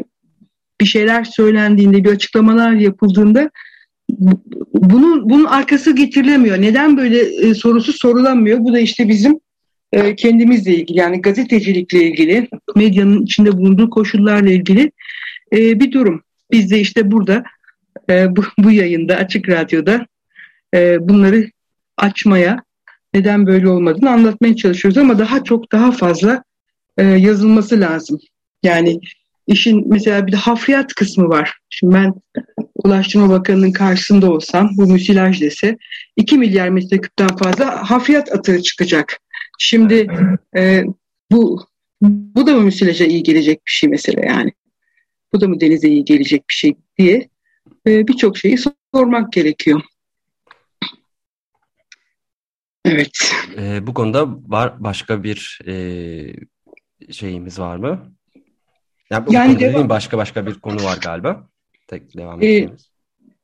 bir 0.80 0.86
şeyler 0.86 1.24
söylendiğinde, 1.24 2.04
bir 2.04 2.10
açıklamalar 2.10 2.72
yapıldığında 2.72 3.50
bunun 4.74 5.30
bunun 5.30 5.44
arkası 5.44 5.96
getirilemiyor. 5.96 6.62
Neden 6.62 6.96
böyle 6.96 7.18
e, 7.20 7.54
sorusu 7.54 7.92
sorulamıyor? 7.92 8.58
Bu 8.58 8.72
da 8.72 8.78
işte 8.78 9.08
bizim 9.08 9.40
e, 9.92 10.16
kendimizle 10.16 10.74
ilgili 10.74 10.98
yani 10.98 11.20
gazetecilikle 11.20 12.02
ilgili, 12.04 12.48
medyanın 12.76 13.22
içinde 13.22 13.52
bulunduğu 13.52 13.90
koşullarla 13.90 14.50
ilgili 14.50 14.92
e, 15.52 15.80
bir 15.80 15.92
durum. 15.92 16.22
Biz 16.52 16.70
de 16.70 16.80
işte 16.80 17.10
burada 17.10 17.44
e, 18.10 18.36
bu, 18.36 18.42
bu 18.58 18.70
yayında 18.70 19.16
Açık 19.16 19.48
Radyo'da 19.48 20.06
e, 20.74 21.08
bunları 21.08 21.50
açmaya 21.96 22.62
neden 23.14 23.46
böyle 23.46 23.68
olmadığını 23.68 24.10
anlatmaya 24.10 24.56
çalışıyoruz 24.56 24.98
ama 24.98 25.18
daha 25.18 25.44
çok 25.44 25.72
daha 25.72 25.92
fazla 25.92 26.42
e, 26.98 27.04
yazılması 27.04 27.80
lazım. 27.80 28.18
Yani 28.62 29.00
işin 29.48 29.88
mesela 29.88 30.26
bir 30.26 30.32
de 30.32 30.36
hafriyat 30.36 30.94
kısmı 30.94 31.28
var. 31.28 31.58
Şimdi 31.70 31.94
ben 31.94 32.14
Ulaştırma 32.84 33.28
Bakanı'nın 33.28 33.72
karşısında 33.72 34.32
olsam 34.32 34.70
bu 34.76 34.86
müsilaj 34.86 35.40
dese 35.40 35.78
2 36.16 36.38
milyar 36.38 36.68
metreküpten 36.68 37.36
fazla 37.36 37.90
hafriyat 37.90 38.32
atığı 38.32 38.62
çıkacak. 38.62 39.18
Şimdi 39.58 40.06
e, 40.56 40.84
bu 41.30 41.66
bu 42.02 42.46
da 42.46 42.54
mı 42.54 42.62
müsilaja 42.62 43.04
iyi 43.04 43.22
gelecek 43.22 43.66
bir 43.66 43.70
şey 43.70 43.90
mesela 43.90 44.26
yani? 44.26 44.52
Bu 45.32 45.40
da 45.40 45.48
mı 45.48 45.60
denize 45.60 45.88
iyi 45.88 46.04
gelecek 46.04 46.48
bir 46.50 46.54
şey 46.54 46.74
diye 46.98 47.28
e, 47.86 48.08
birçok 48.08 48.38
şeyi 48.38 48.58
sormak 48.94 49.32
gerekiyor. 49.32 49.80
Evet. 52.84 53.32
E, 53.58 53.86
bu 53.86 53.94
konuda 53.94 54.28
var 54.28 54.74
başka 54.78 55.22
bir 55.22 55.58
e, 55.66 55.74
şeyimiz 57.12 57.58
var 57.58 57.76
mı? 57.76 58.17
Yani, 59.10 59.26
bu 59.26 59.32
yani 59.32 59.60
devam... 59.60 59.88
başka 59.88 60.18
başka 60.18 60.46
bir 60.46 60.54
konu 60.54 60.84
var 60.84 60.98
galiba. 61.02 61.48
Tek 61.86 62.16
devam 62.16 62.42
ee, 62.42 62.68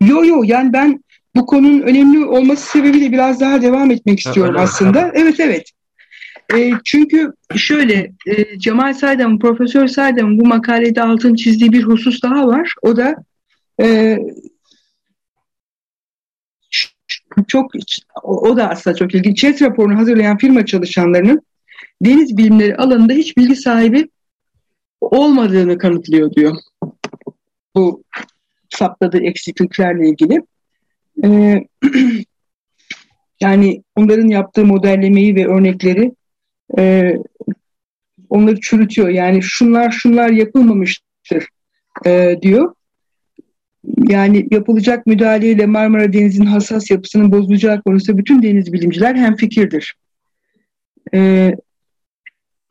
Yo 0.00 0.24
yo 0.24 0.42
yani 0.44 0.72
ben 0.72 1.04
bu 1.36 1.46
konunun 1.46 1.80
önemli 1.80 2.24
olması 2.24 2.70
sebebiyle 2.70 3.12
biraz 3.12 3.40
daha 3.40 3.62
devam 3.62 3.90
etmek 3.90 4.20
istiyorum 4.20 4.54
ha, 4.56 4.62
aslında. 4.62 5.02
Mi? 5.02 5.10
Evet 5.14 5.40
evet. 5.40 5.70
E, 6.54 6.70
çünkü 6.84 7.32
şöyle 7.56 8.12
e, 8.26 8.58
Cemal 8.58 8.94
Saydam, 8.94 9.38
Profesör 9.38 9.88
Saydam 9.88 10.38
bu 10.38 10.46
makalede 10.46 11.02
altın 11.02 11.34
çizdiği 11.34 11.72
bir 11.72 11.82
husus 11.82 12.22
daha 12.22 12.46
var. 12.46 12.74
O 12.82 12.96
da 12.96 13.14
e, 13.80 14.18
çok 17.48 17.72
o 18.22 18.56
da 18.56 18.70
aslında 18.70 18.96
çok 18.96 19.14
ilginç. 19.14 19.38
Chat 19.38 19.62
raporunu 19.62 19.98
hazırlayan 19.98 20.38
firma 20.38 20.66
çalışanlarının 20.66 21.42
deniz 22.02 22.36
bilimleri 22.36 22.76
alanında 22.76 23.12
hiç 23.12 23.36
bilgi 23.36 23.56
sahibi 23.56 24.08
olmadığını 25.06 25.78
kanıtlıyor 25.78 26.30
diyor. 26.32 26.56
Bu 27.74 28.02
saptadığı 28.68 29.22
eksikliklerle 29.24 30.08
ilgili. 30.08 30.42
Ee, 31.24 31.64
Yani 33.40 33.82
onların 33.96 34.28
yaptığı 34.28 34.64
modellemeyi 34.64 35.34
ve 35.34 35.46
örnekleri 35.46 36.12
e, 36.78 37.14
onları 38.28 38.60
çürütüyor. 38.60 39.08
Yani 39.08 39.42
şunlar 39.42 39.90
şunlar 39.90 40.30
yapılmamıştır 40.30 41.46
e, 42.06 42.36
diyor. 42.42 42.74
Yani 44.08 44.48
yapılacak 44.50 45.06
müdahaleyle 45.06 45.66
Marmara 45.66 46.12
Denizi'nin 46.12 46.46
hassas 46.46 46.90
yapısının 46.90 47.32
bozulacağı 47.32 47.82
konusunda 47.82 48.18
bütün 48.18 48.42
deniz 48.42 48.72
bilimciler 48.72 49.14
hemfikirdir. 49.14 49.94
E, 51.14 51.50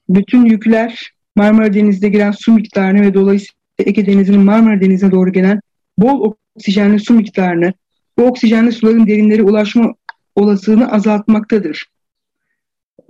bütün 0.09 0.45
yükler 0.45 1.11
Marmara 1.35 1.73
Denizi'ne 1.73 2.09
giren 2.09 2.31
su 2.31 2.51
miktarını 2.51 3.01
ve 3.01 3.13
dolayısıyla 3.13 3.53
Ege 3.79 4.05
Denizi'nin 4.05 4.41
Marmara 4.41 4.81
Denizi'ne 4.81 5.11
doğru 5.11 5.31
gelen 5.31 5.59
bol 5.97 6.35
oksijenli 6.55 6.99
su 6.99 7.13
miktarını, 7.13 7.73
bu 8.17 8.23
oksijenli 8.23 8.71
suların 8.71 9.07
derinlere 9.07 9.43
ulaşma 9.43 9.93
olasılığını 10.35 10.91
azaltmaktadır. 10.91 11.85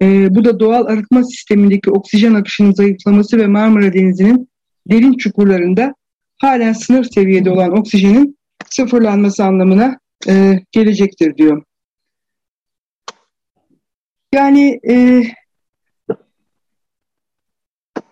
E, 0.02 0.36
bu 0.36 0.46
da 0.46 0.60
doğal 0.60 0.86
arıtma 0.86 1.24
sistemindeki 1.24 1.92
oksijen 1.92 2.34
akışının 2.34 2.72
zayıflaması 2.72 3.38
ve 3.38 3.48
Marmara 3.48 3.94
Denizi'nin 3.94 4.50
derin 4.88 5.14
çukurlarında 5.14 5.96
halen 6.38 6.74
sınır 6.74 7.04
seviyede 7.04 7.50
olan 7.50 7.78
oksijenin 7.78 8.38
sıfırlanması 8.70 9.44
anlamına 9.44 10.00
e, 10.28 10.60
gelecektir 10.72 11.38
diyor. 11.38 11.64
Yani 14.34 14.80
e, 14.90 15.24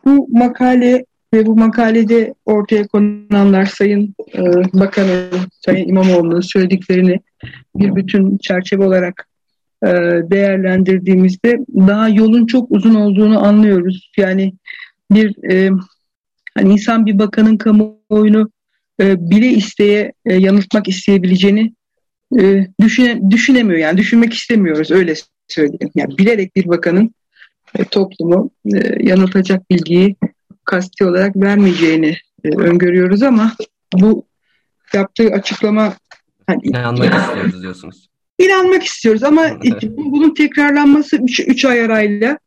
bu 0.06 0.28
makale 0.32 1.06
ve 1.34 1.46
bu 1.46 1.56
makalede 1.56 2.34
ortaya 2.46 2.88
konanlar 2.88 3.66
Sayın 3.66 4.16
e, 4.36 4.42
Bakanı, 4.74 5.30
Sayın 5.66 5.88
İmamoğlu'nun 5.88 6.42
söylediklerini 6.42 7.20
bir 7.76 7.96
bütün 7.96 8.38
çerçeve 8.38 8.86
olarak 8.86 9.28
e, 9.84 9.88
değerlendirdiğimizde 10.32 11.60
daha 11.76 12.10
yolun 12.10 12.46
çok 12.46 12.72
uzun 12.72 12.96
olduğunu 12.96 13.46
anlıyoruz. 13.46 14.12
Yani 14.18 14.54
bir 15.12 15.52
e, 15.52 15.70
hani 16.56 16.74
insan 16.74 17.06
bir 17.06 17.20
bakanın 17.20 17.58
kamuoyunu 17.58 18.52
e, 19.02 19.30
bile 19.30 19.48
isteye 19.48 20.14
e, 20.26 20.36
yanıltmak 20.36 20.88
isteyebileceğini 20.88 21.74
e, 22.40 22.68
düşüne, 22.82 23.22
düşünemiyor 23.30 23.80
yani 23.80 23.98
düşünmek 23.98 24.34
istemiyoruz 24.34 24.92
öyle 24.92 25.14
söyleyeyim. 25.48 25.92
Yani 25.96 26.18
bilerek 26.18 26.56
bir 26.56 26.68
bakanın 26.68 27.16
toplumu 27.92 28.52
e, 28.74 28.78
yanıltacak 29.00 29.70
bilgiyi 29.70 30.16
kasti 30.66 31.06
olarak 31.06 31.36
vermeyeceğini 31.36 32.18
e, 32.44 32.50
öngörüyoruz 32.50 33.24
ama 33.24 33.56
bu 33.94 34.26
yaptığı 34.94 35.28
açıklama 35.28 35.94
hani, 36.48 36.60
inanmak 36.64 37.14
istiyoruz 37.16 37.62
diyorsunuz. 37.62 38.08
İnanmak 38.40 38.84
istiyoruz 38.84 39.24
ama 39.24 39.50
bunun 39.98 40.34
tekrarlanması 40.34 41.18
3 41.48 41.66
ay 41.66 41.82
arayla 41.82 42.38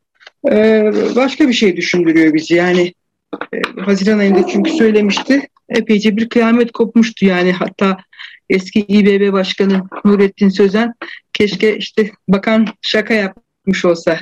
e, 0.51 0.91
başka 1.17 1.49
bir 1.49 1.53
şey 1.53 1.77
düşündürüyor 1.77 2.35
bizi. 2.35 2.55
Yani 2.55 2.95
e, 3.53 3.81
Haziran 3.81 4.19
ayında 4.19 4.47
çünkü 4.47 4.71
söylemişti 4.71 5.49
epeyce 5.69 6.17
bir 6.17 6.29
kıyamet 6.29 6.73
kopmuştu 6.73 7.27
yani 7.27 7.53
hatta 7.53 7.97
eski 8.51 8.81
İBB 8.81 9.33
Başkanı 9.33 9.83
Nurettin 10.05 10.49
Sözen 10.49 10.95
keşke 11.33 11.77
işte 11.77 12.11
bakan 12.29 12.67
şaka 12.83 13.15
yapmış 13.15 13.85
olsa 13.85 14.19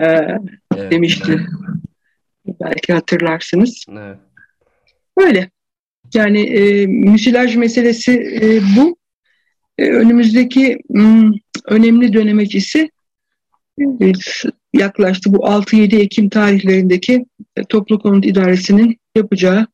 e, 0.00 0.06
evet, 0.06 0.92
demişti. 0.92 1.32
Evet. 1.32 2.56
Belki 2.60 2.92
hatırlarsınız. 2.92 3.84
Evet. 3.90 4.18
Böyle. 5.18 5.50
Yani 6.14 6.40
e, 6.40 6.86
müsilaj 6.86 7.56
meselesi 7.56 8.12
e, 8.42 8.60
bu. 8.76 8.96
E, 9.78 9.90
önümüzdeki 9.90 10.78
m, 10.88 11.02
hmm, 11.02 11.32
önemli 11.64 12.12
dönemecisi 12.12 12.90
e, 13.80 14.12
yaklaştı. 14.74 15.32
Bu 15.32 15.36
6-7 15.36 15.96
Ekim 15.96 16.28
tarihlerindeki 16.28 17.26
e, 17.56 17.64
Toplu 17.64 17.98
Konut 17.98 18.26
İdaresi'nin 18.26 18.96
yapacağı 19.16 19.66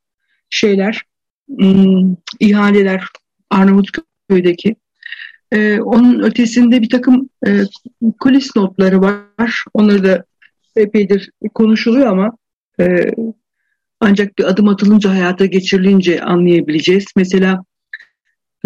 şeyler, 0.51 1.03
m, 1.48 1.75
hmm, 1.75 2.16
ihaleler 2.40 3.05
Arnavutköy'deki. 3.51 4.77
E, 5.55 5.81
onun 5.81 6.23
ötesinde 6.23 6.83
bir 6.83 6.88
takım 6.88 7.29
e, 7.47 7.61
kulis 8.21 8.57
notları 8.57 9.01
var. 9.01 9.64
Onları 9.75 10.05
da 10.05 10.25
epeydir 10.77 11.31
konuşuluyor 11.55 12.07
ama 12.07 12.37
e, 12.81 12.87
ancak 14.01 14.38
bir 14.38 14.45
adım 14.45 14.69
atılınca 14.69 15.11
hayata 15.11 15.47
geçirilince 15.47 16.23
anlayabileceğiz. 16.23 17.05
Mesela 17.17 17.64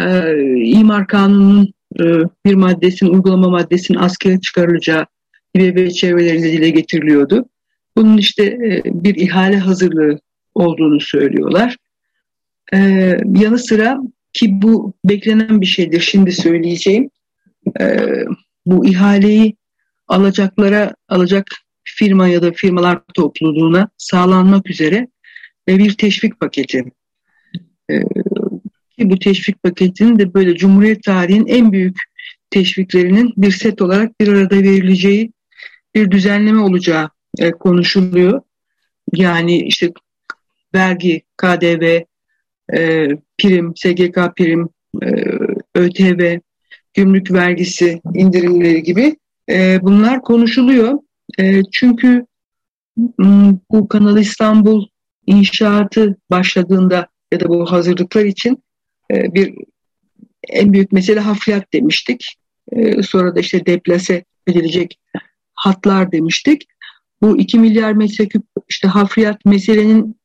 e, 0.00 0.34
İmar 0.64 1.06
Kanunu'nun 1.06 1.72
e, 2.00 2.04
bir 2.44 2.54
maddesinin, 2.54 3.10
uygulama 3.10 3.48
maddesinin 3.48 3.98
askere 3.98 4.40
çıkarılacağı 4.40 5.06
İBB 5.54 5.90
çevrelerinde 5.90 6.52
dile 6.52 6.70
getiriliyordu. 6.70 7.48
Bunun 7.96 8.16
işte 8.16 8.44
e, 8.44 8.82
bir 8.84 9.14
ihale 9.14 9.58
hazırlığı 9.58 10.20
olduğunu 10.54 11.00
söylüyorlar. 11.00 11.76
E, 12.74 12.78
yanı 13.36 13.58
sıra 13.58 13.98
ki 14.38 14.62
bu 14.62 14.94
beklenen 15.04 15.60
bir 15.60 15.66
şeydir 15.66 16.00
şimdi 16.00 16.32
söyleyeceğim. 16.32 17.10
E, 17.80 18.06
bu 18.66 18.86
ihaleyi 18.86 19.56
alacaklara 20.08 20.94
alacak 21.08 21.46
firma 21.84 22.28
ya 22.28 22.42
da 22.42 22.52
firmalar 22.52 23.00
topluluğuna 23.14 23.88
sağlanmak 23.98 24.70
üzere 24.70 25.08
bir 25.68 25.92
teşvik 25.92 26.40
paketi. 26.40 26.84
Ee, 27.90 28.02
bu 28.98 29.18
teşvik 29.18 29.62
paketinin 29.62 30.18
de 30.18 30.34
böyle 30.34 30.56
Cumhuriyet 30.56 31.02
tarihinin 31.02 31.46
en 31.46 31.72
büyük 31.72 31.98
teşviklerinin 32.50 33.32
bir 33.36 33.50
set 33.50 33.82
olarak 33.82 34.20
bir 34.20 34.28
arada 34.28 34.56
verileceği 34.56 35.32
bir 35.94 36.10
düzenleme 36.10 36.60
olacağı 36.60 37.10
e, 37.38 37.50
konuşuluyor. 37.50 38.40
Yani 39.14 39.62
işte 39.62 39.92
vergi, 40.74 41.22
KDV, 41.36 42.02
e, 42.74 43.08
prim, 43.38 43.72
SGK 43.76 44.36
prim, 44.36 44.68
e, 45.02 45.08
ÖTV, 45.74 46.38
gümrük 46.94 47.32
vergisi 47.32 48.00
indirimleri 48.14 48.82
gibi 48.82 49.16
bunlar 49.82 50.22
konuşuluyor. 50.22 50.98
E, 51.38 51.62
çünkü 51.72 52.26
bu 53.70 53.88
Kanal 53.88 54.18
İstanbul 54.18 54.86
inşaatı 55.26 56.16
başladığında 56.30 57.08
ya 57.32 57.40
da 57.40 57.48
bu 57.48 57.72
hazırlıklar 57.72 58.24
için 58.24 58.64
e, 59.12 59.34
bir 59.34 59.54
en 60.48 60.72
büyük 60.72 60.92
mesele 60.92 61.20
hafriyat 61.20 61.72
demiştik. 61.72 62.36
E, 62.72 63.02
sonra 63.02 63.36
da 63.36 63.40
işte 63.40 63.66
deplase 63.66 64.24
edilecek 64.46 65.00
hatlar 65.54 66.12
demiştik. 66.12 66.68
Bu 67.22 67.38
2 67.38 67.58
milyar 67.58 67.92
metreküp 67.92 68.42
işte 68.68 68.88
hafriyat 68.88 69.44
meselenin 69.44 70.16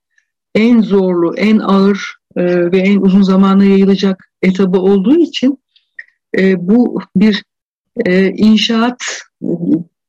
en 0.55 0.81
zorlu, 0.81 1.35
en 1.37 1.59
ağır 1.59 2.15
e, 2.37 2.71
ve 2.71 2.77
en 2.77 3.01
uzun 3.01 3.21
zamana 3.21 3.63
yayılacak 3.63 4.29
etabı 4.41 4.79
olduğu 4.79 5.15
için 5.15 5.59
e, 6.37 6.67
bu 6.67 7.01
bir 7.15 7.43
e, 8.05 8.29
inşaat 8.29 9.03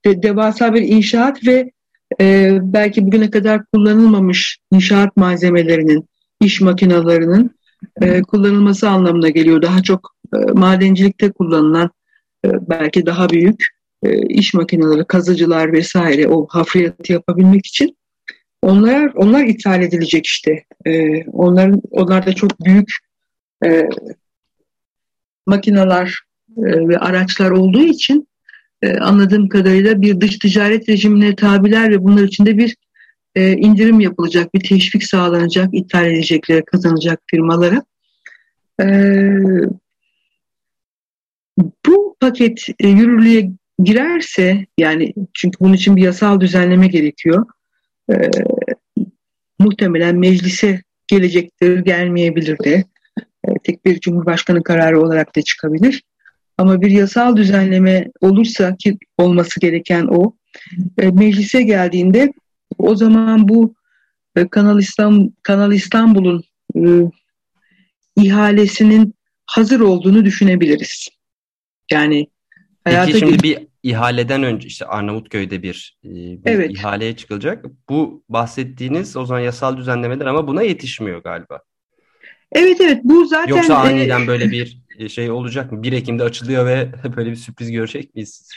de, 0.05 0.23
devasa 0.23 0.75
bir 0.75 0.83
inşaat 0.83 1.47
ve 1.47 1.71
e, 2.21 2.59
belki 2.63 3.07
bugüne 3.07 3.31
kadar 3.31 3.65
kullanılmamış 3.65 4.59
inşaat 4.73 5.17
malzemelerinin, 5.17 6.09
iş 6.41 6.61
makinalarının 6.61 7.51
e, 8.03 8.23
kullanılması 8.23 8.89
anlamına 8.89 9.29
geliyor. 9.29 9.63
Daha 9.63 9.83
çok 9.83 10.15
e, 10.35 10.39
madencilikte 10.53 11.33
kullanılan 11.33 11.91
e, 12.45 12.49
belki 12.69 13.07
daha 13.07 13.31
büyük 13.31 13.65
e, 14.03 14.27
iş 14.27 14.55
makineleri, 14.55 15.05
kazıcılar 15.05 15.73
vesaire 15.73 16.29
o 16.29 16.47
hafriyatı 16.51 17.13
yapabilmek 17.13 17.67
için 17.67 17.97
onlar 18.65 19.13
onlar 19.15 19.45
ithal 19.45 19.83
edilecek 19.83 20.27
işte. 20.27 20.65
E, 20.87 21.25
onların 21.25 21.83
onlar 21.91 22.27
da 22.27 22.33
çok 22.33 22.65
büyük 22.65 22.89
e, 23.65 23.89
makineler 25.47 26.19
e, 26.57 26.89
ve 26.89 26.99
araçlar 26.99 27.51
olduğu 27.51 27.83
için 27.83 28.29
e, 28.83 28.99
anladığım 28.99 29.49
kadarıyla 29.49 30.03
bir 30.03 30.21
dış 30.21 30.39
ticaret 30.39 30.89
rejimine 30.89 31.37
tabiler 31.37 31.91
ve 31.91 32.05
bunlar 32.05 32.23
içinde 32.23 32.59
bir 32.59 32.77
e, 33.35 33.53
indirim 33.53 34.01
yapılacak, 34.01 34.55
bir 34.55 34.61
teşvik 34.61 35.05
sağlanacak, 35.05 35.69
ithal 35.73 36.07
edecekleri 36.07 36.65
kazanacak 36.65 37.21
firmalara. 37.27 37.83
E, 38.81 38.87
bu 41.87 42.17
paket 42.21 42.67
e, 42.81 42.89
yürürlüğe 42.89 43.51
girerse 43.85 44.67
yani 44.79 45.15
çünkü 45.35 45.61
bunun 45.61 45.73
için 45.73 45.97
bir 45.97 46.03
yasal 46.03 46.41
düzenleme 46.41 46.87
gerekiyor. 46.87 47.47
E, 48.13 48.31
muhtemelen 49.59 50.17
meclise 50.17 50.83
gelecektir, 51.07 51.79
gelmeyebilir 51.79 52.59
de. 52.59 52.85
E, 53.19 53.49
tek 53.65 53.85
bir 53.85 54.01
cumhurbaşkanı 54.01 54.63
kararı 54.63 55.01
olarak 55.01 55.37
da 55.37 55.43
çıkabilir. 55.43 56.03
Ama 56.59 56.81
bir 56.81 56.91
yasal 56.91 57.37
düzenleme 57.37 58.11
olursa 58.21 58.77
ki 58.77 58.99
olması 59.19 59.61
gereken 59.61 60.07
o, 60.11 60.37
e, 60.99 61.11
meclise 61.11 61.63
geldiğinde 61.63 62.33
o 62.79 62.95
zaman 62.95 63.49
bu 63.49 63.75
e, 64.37 64.49
Kanal, 64.49 64.79
İstanbul, 64.79 65.31
Kanal 65.43 65.73
İstanbul'un 65.73 66.45
e, 66.77 66.83
ihalesinin 68.17 69.15
hazır 69.47 69.81
olduğunu 69.81 70.25
düşünebiliriz. 70.25 71.09
Yani 71.93 72.27
Hayata 72.85 73.07
Peki 73.07 73.19
şimdi 73.19 73.43
bir 73.43 73.59
ihaleden 73.85 74.43
önce 74.43 74.69
işte 74.69 74.87
Arnavutköy'de 74.87 75.63
bir, 75.63 75.97
e, 76.05 76.09
bir 76.09 76.51
evet. 76.51 76.71
ihaleye 76.71 77.17
çıkılacak. 77.17 77.65
Bu 77.89 78.25
bahsettiğiniz 78.29 79.17
o 79.17 79.27
zaman 79.27 79.41
yasal 79.41 79.77
düzenlemeler 79.77 80.27
ama 80.27 80.47
buna 80.49 80.63
yetişmiyor 80.63 81.23
galiba. 81.23 81.61
Evet 82.53 82.81
evet 82.81 83.01
bu 83.05 83.27
zaten... 83.27 83.57
Yoksa 83.57 83.73
e, 83.73 83.77
aniden 83.77 84.25
e, 84.25 84.27
böyle 84.27 84.51
bir 84.51 84.85
şey 85.09 85.31
olacak 85.31 85.73
mı? 85.73 85.83
1 85.83 85.93
Ekim'de 85.93 86.23
açılıyor 86.23 86.67
ve 86.67 86.89
böyle 87.17 87.31
bir 87.31 87.37
sürpriz 87.37 87.71
görecek 87.71 88.15
miyiz? 88.15 88.49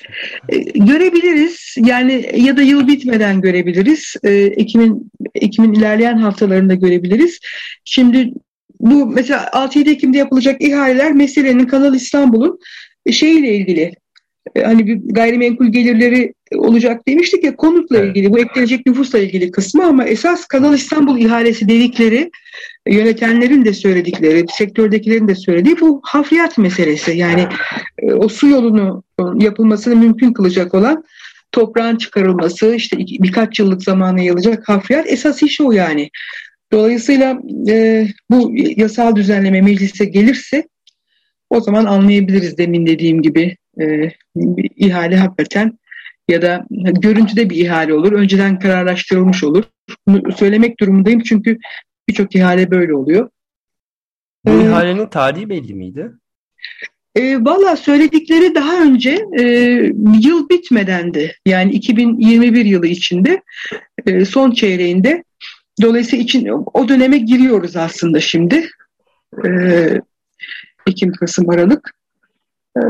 E, 0.50 0.58
görebiliriz. 0.60 1.76
Yani 1.78 2.32
ya 2.36 2.58
da 2.58 2.62
yıl 2.62 2.88
bitmeden 2.88 3.42
görebiliriz. 3.42 4.16
E, 4.24 4.32
Ekim'in 4.34 5.12
Ekim'in 5.36 5.74
ilerleyen 5.74 6.18
haftalarında 6.18 6.74
görebiliriz. 6.74 7.40
Şimdi 7.86 8.34
bu 8.80 9.06
mesela 9.06 9.44
6-7 9.44 9.90
Ekim'de 9.90 10.18
yapılacak 10.18 10.62
ihaleler 10.62 11.12
meselenin 11.12 11.66
Kanal 11.66 11.96
İstanbul'un 11.96 12.60
şeyiyle 13.12 13.56
ilgili 13.56 13.82
e, 13.82 13.94
hani 14.64 14.88
bir 14.88 15.00
gayrimenkul 15.14 15.68
gelirleri 15.68 16.34
olacak 16.56 17.08
demiştik 17.08 17.44
ya 17.44 17.56
konutla 17.56 17.98
evet. 17.98 18.10
ilgili 18.10 18.34
bu 18.34 18.40
eklenecek 18.40 18.86
nüfusla 18.86 19.20
ilgili 19.20 19.52
kısmı 19.52 19.86
ama 19.86 20.06
esas 20.06 20.46
Kanal 20.46 20.74
İstanbul 20.74 21.20
ihalesi 21.20 21.70
dedikleri 21.70 22.32
yönetenlerin 22.88 23.66
de 23.66 23.74
söyledikleri, 23.74 24.46
sektördekilerin 24.58 25.28
de 25.28 25.36
söylediği 25.36 25.80
bu 25.82 26.02
hafriyat 26.04 26.58
meselesi. 26.58 27.12
Yani 27.12 27.48
e, 28.00 28.14
o 28.14 28.30
su 28.30 28.48
yolunu 28.48 29.04
yapılmasını 29.40 29.96
mümkün 29.96 30.34
kılacak 30.34 30.74
olan 30.74 31.04
toprağın 31.52 31.96
çıkarılması, 31.96 32.76
işte 32.76 32.98
birkaç 32.98 33.60
yıllık 33.60 33.84
zamana 33.84 34.20
yayılacak 34.20 34.70
hafriyat 34.70 35.06
esas 35.08 35.44
iş 35.44 35.62
o 35.62 35.72
yani. 35.72 36.10
Dolayısıyla 36.72 37.38
e, 37.70 38.08
bu 38.30 38.52
yasal 38.56 39.16
düzenleme 39.16 39.62
meclise 39.62 40.06
gelirse 40.06 40.68
o 41.50 41.62
zaman 41.62 41.86
anlayabiliriz 41.86 42.58
demin 42.58 42.86
dediğim 42.86 43.22
gibi 43.22 43.58
e, 43.82 44.12
bir 44.36 44.72
ihale 44.76 45.18
hakikaten 45.18 45.80
ya 46.30 46.42
da 46.42 46.66
görüntüde 46.92 47.50
bir 47.50 47.56
ihale 47.56 47.94
olur. 47.94 48.12
Önceden 48.12 48.60
kararlaştırılmış 48.60 49.44
olur. 49.44 49.64
Bunu 50.08 50.32
söylemek 50.32 50.80
durumundayım 50.80 51.24
çünkü 51.24 51.58
birçok 52.10 52.36
ihale 52.36 52.72
böyle 52.72 52.94
oluyor. 52.94 53.30
Bu 54.46 54.52
ee, 54.52 54.66
ihalenin 54.66 55.08
tarihi 55.08 55.50
belli 55.50 55.74
miydi? 55.74 56.12
E, 57.16 57.46
Valla 57.46 57.76
söyledikleri 57.76 58.56
daha 58.56 58.84
önce 58.84 59.26
e, 59.40 59.44
yıl 60.22 60.50
bitmedendi. 60.50 61.36
Yani 61.46 61.72
2021 61.72 62.66
yılı 62.66 62.88
içinde 62.88 63.42
e, 64.06 64.26
son 64.26 64.52
çeyreğinde. 64.52 65.24
Dolayısıyla 65.82 66.24
için 66.24 66.50
o 66.74 66.88
döneme 66.88 67.18
giriyoruz 67.18 67.76
aslında 67.76 68.20
şimdi. 68.20 68.70
E, 69.46 69.50
Ekim, 70.88 71.14
Kasım, 71.14 71.50
Aralık. 71.50 71.94
E, 72.78 72.82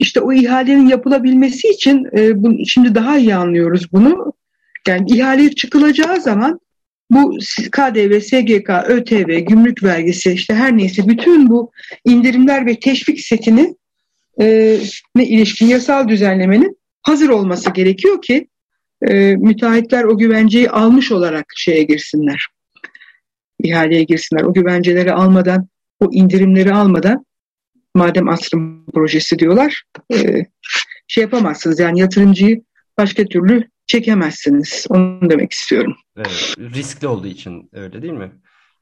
işte 0.00 0.20
o 0.20 0.32
ihalenin 0.32 0.86
yapılabilmesi 0.86 1.68
için 1.68 2.08
e, 2.16 2.42
bu, 2.42 2.66
şimdi 2.66 2.94
daha 2.94 3.18
iyi 3.18 3.34
anlıyoruz 3.34 3.92
bunu. 3.92 4.32
Yani 4.88 5.06
ihale 5.10 5.50
çıkılacağı 5.50 6.20
zaman 6.20 6.60
bu 7.10 7.38
KDV, 7.72 8.20
SGK, 8.20 8.70
ÖTV, 8.88 9.38
gümrük 9.38 9.82
vergisi 9.82 10.32
işte 10.32 10.54
her 10.54 10.76
neyse 10.76 11.08
bütün 11.08 11.50
bu 11.50 11.70
indirimler 12.04 12.66
ve 12.66 12.80
teşvik 12.80 13.20
setini 13.20 13.74
e, 14.40 14.76
ne 15.14 15.26
ilişkin 15.26 15.66
yasal 15.66 16.08
düzenlemenin 16.08 16.78
hazır 17.02 17.28
olması 17.28 17.70
gerekiyor 17.70 18.22
ki 18.22 18.48
e, 19.08 19.36
müteahhitler 19.36 20.04
o 20.04 20.18
güvenceyi 20.18 20.70
almış 20.70 21.12
olarak 21.12 21.46
şeye 21.56 21.82
girsinler. 21.82 22.46
ihaleye 23.62 24.02
girsinler. 24.02 24.42
O 24.42 24.54
güvenceleri 24.54 25.12
almadan, 25.12 25.68
o 26.00 26.08
indirimleri 26.12 26.74
almadan 26.74 27.24
madem 28.00 28.28
asrım 28.28 28.86
projesi 28.86 29.38
diyorlar 29.38 29.82
e, 30.14 30.46
şey 31.08 31.22
yapamazsınız 31.22 31.80
yani 31.80 32.00
yatırımcıyı 32.00 32.62
başka 32.98 33.24
türlü 33.24 33.68
çekemezsiniz. 33.86 34.86
Onu 34.88 35.30
demek 35.30 35.52
istiyorum. 35.52 35.96
Evet, 36.16 36.54
riskli 36.58 37.06
olduğu 37.06 37.26
için 37.26 37.68
öyle 37.72 38.02
değil 38.02 38.12
mi? 38.12 38.32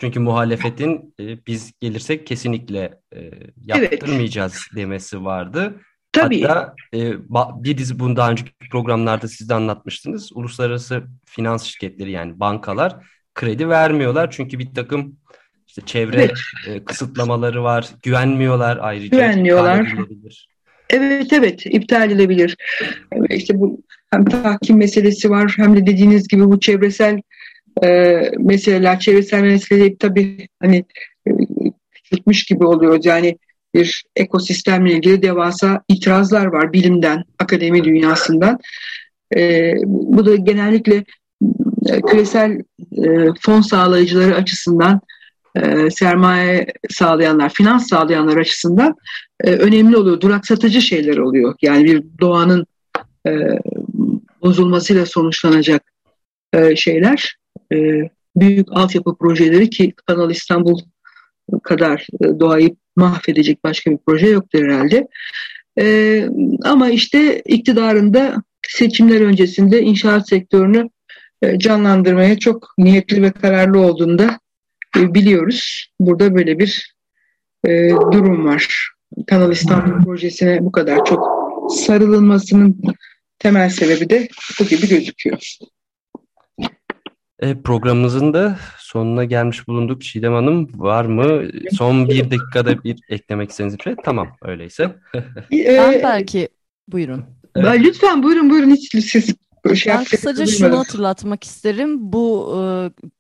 Çünkü 0.01 0.21
muhalefetin 0.21 1.15
e, 1.21 1.47
biz 1.47 1.73
gelirsek 1.81 2.27
kesinlikle 2.27 3.01
e, 3.17 3.31
yaptırmayacağız 3.65 4.53
evet. 4.53 4.77
demesi 4.77 5.25
vardı. 5.25 5.81
Tabii. 6.13 6.43
Hatta 6.43 6.75
e, 6.95 7.13
bir 7.65 7.79
dizi 7.79 7.99
bunu 7.99 8.17
daha 8.17 8.31
önceki 8.31 8.53
programlarda 8.71 9.29
siz 9.29 9.49
de 9.49 9.55
anlatmıştınız. 9.55 10.31
Uluslararası 10.35 11.03
finans 11.25 11.65
şirketleri 11.65 12.11
yani 12.11 12.41
bankalar 12.41 12.97
kredi 13.35 13.69
vermiyorlar. 13.69 14.31
Çünkü 14.31 14.59
bir 14.59 14.75
takım 14.75 15.17
işte 15.69 15.83
çevre 15.87 16.17
evet. 16.17 16.33
e, 16.67 16.85
kısıtlamaları 16.85 17.63
var. 17.63 17.89
Güvenmiyorlar 18.03 18.79
ayrıca. 18.81 19.09
Güvenmiyorlar. 19.09 19.95
Evet 20.91 21.33
evet 21.33 21.67
iptal 21.67 22.11
edilebilir. 22.11 22.57
İşte 23.31 23.61
bu 23.61 23.81
hem 24.11 24.25
tahkim 24.25 24.79
meselesi 24.79 25.31
var 25.31 25.55
hem 25.57 25.77
de 25.77 25.87
dediğiniz 25.87 26.29
gibi 26.29 26.45
bu 26.45 26.61
çevresel 26.61 27.21
e, 27.85 28.21
meseleler, 28.39 29.01
çevresel 29.01 29.43
meseleleri 29.43 29.99
tabii 29.99 30.49
hani 30.63 30.85
e, 31.27 31.31
küçültmüş 31.93 32.45
gibi 32.45 32.65
oluyoruz. 32.65 33.07
Yani 33.07 33.39
bir 33.75 34.05
ekosistemle 34.17 34.93
ilgili 34.93 35.23
devasa 35.23 35.83
itirazlar 35.89 36.47
var 36.47 36.73
bilimden, 36.73 37.25
akademi 37.39 37.85
dünyasından. 37.85 38.59
E, 39.37 39.73
bu 39.87 40.27
da 40.27 40.37
genellikle 40.37 41.05
e, 41.87 42.01
küresel 42.01 42.63
e, 43.05 43.27
fon 43.41 43.61
sağlayıcıları 43.61 44.35
açısından 44.35 45.01
e, 45.57 45.91
sermaye 45.91 46.67
sağlayanlar, 46.91 47.53
finans 47.53 47.89
sağlayanlar 47.89 48.37
açısından 48.37 48.97
e, 49.45 49.51
önemli 49.51 49.97
oluyor. 49.97 50.21
Duraksatıcı 50.21 50.81
şeyler 50.81 51.17
oluyor. 51.17 51.55
Yani 51.63 51.85
bir 51.85 52.05
doğanın 52.21 52.67
e, 53.27 53.33
bozulmasıyla 54.43 55.07
sonuçlanacak 55.07 55.83
şeyler. 56.77 57.37
E, 57.73 57.77
büyük 58.37 58.69
altyapı 58.73 59.17
projeleri 59.17 59.71
ki 59.71 59.93
Kanal 60.07 60.31
İstanbul 60.31 60.81
kadar 61.63 62.07
doğayı 62.41 62.77
mahvedecek 62.97 63.65
başka 63.65 63.91
bir 63.91 63.99
proje 64.07 64.27
yoktur 64.27 64.65
herhalde. 64.65 65.09
Ama 66.65 66.91
işte 66.91 67.41
iktidarında 67.41 68.43
seçimler 68.69 69.21
öncesinde 69.21 69.81
inşaat 69.81 70.29
sektörünü 70.29 70.89
canlandırmaya 71.59 72.39
çok 72.39 72.75
niyetli 72.79 73.23
ve 73.23 73.33
kararlı 73.33 73.81
olduğunda 73.81 74.39
biliyoruz. 74.95 75.93
Burada 76.01 76.35
böyle 76.35 76.59
bir 76.59 76.95
e, 77.67 77.91
durum 77.91 78.47
var. 78.47 78.91
Kanal 79.27 79.53
İstanbul 79.53 80.05
projesine 80.05 80.65
bu 80.65 80.73
kadar 80.73 81.05
çok 81.05 81.29
sarılınmasının 81.71 82.81
temel 83.39 83.71
sebebi 83.71 84.11
de 84.11 84.29
bu 84.61 84.65
gibi 84.65 84.89
gözüküyor. 84.89 85.57
E, 87.41 87.63
programımızın 87.63 88.35
da 88.35 88.59
sonuna 88.79 89.25
gelmiş 89.25 89.69
bulunduk. 89.69 90.03
Çiğdem 90.03 90.33
Hanım 90.33 90.81
var 90.81 91.05
mı? 91.05 91.51
Son 91.73 92.09
bir 92.09 92.31
dakikada 92.31 92.85
bir 92.85 92.99
eklemek 93.09 93.51
istediğiniz 93.51 93.79
bir 93.79 93.83
şey? 93.83 93.95
Tamam 94.05 94.29
öyleyse. 94.43 94.97
ben 95.53 96.01
belki 96.03 96.49
buyurun. 96.89 97.25
Evet. 97.57 97.81
Lütfen 97.81 98.23
buyurun 98.23 98.51
buyurun 98.51 98.71
hiç 98.71 99.05
siz 99.05 99.35
şey 99.77 99.93
ben 99.93 100.05
kısaca 100.05 100.47
şunu 100.47 100.79
hatırlatmak 100.79 101.45
isterim. 101.45 102.13
Bu 102.13 102.55
e, 102.55 102.59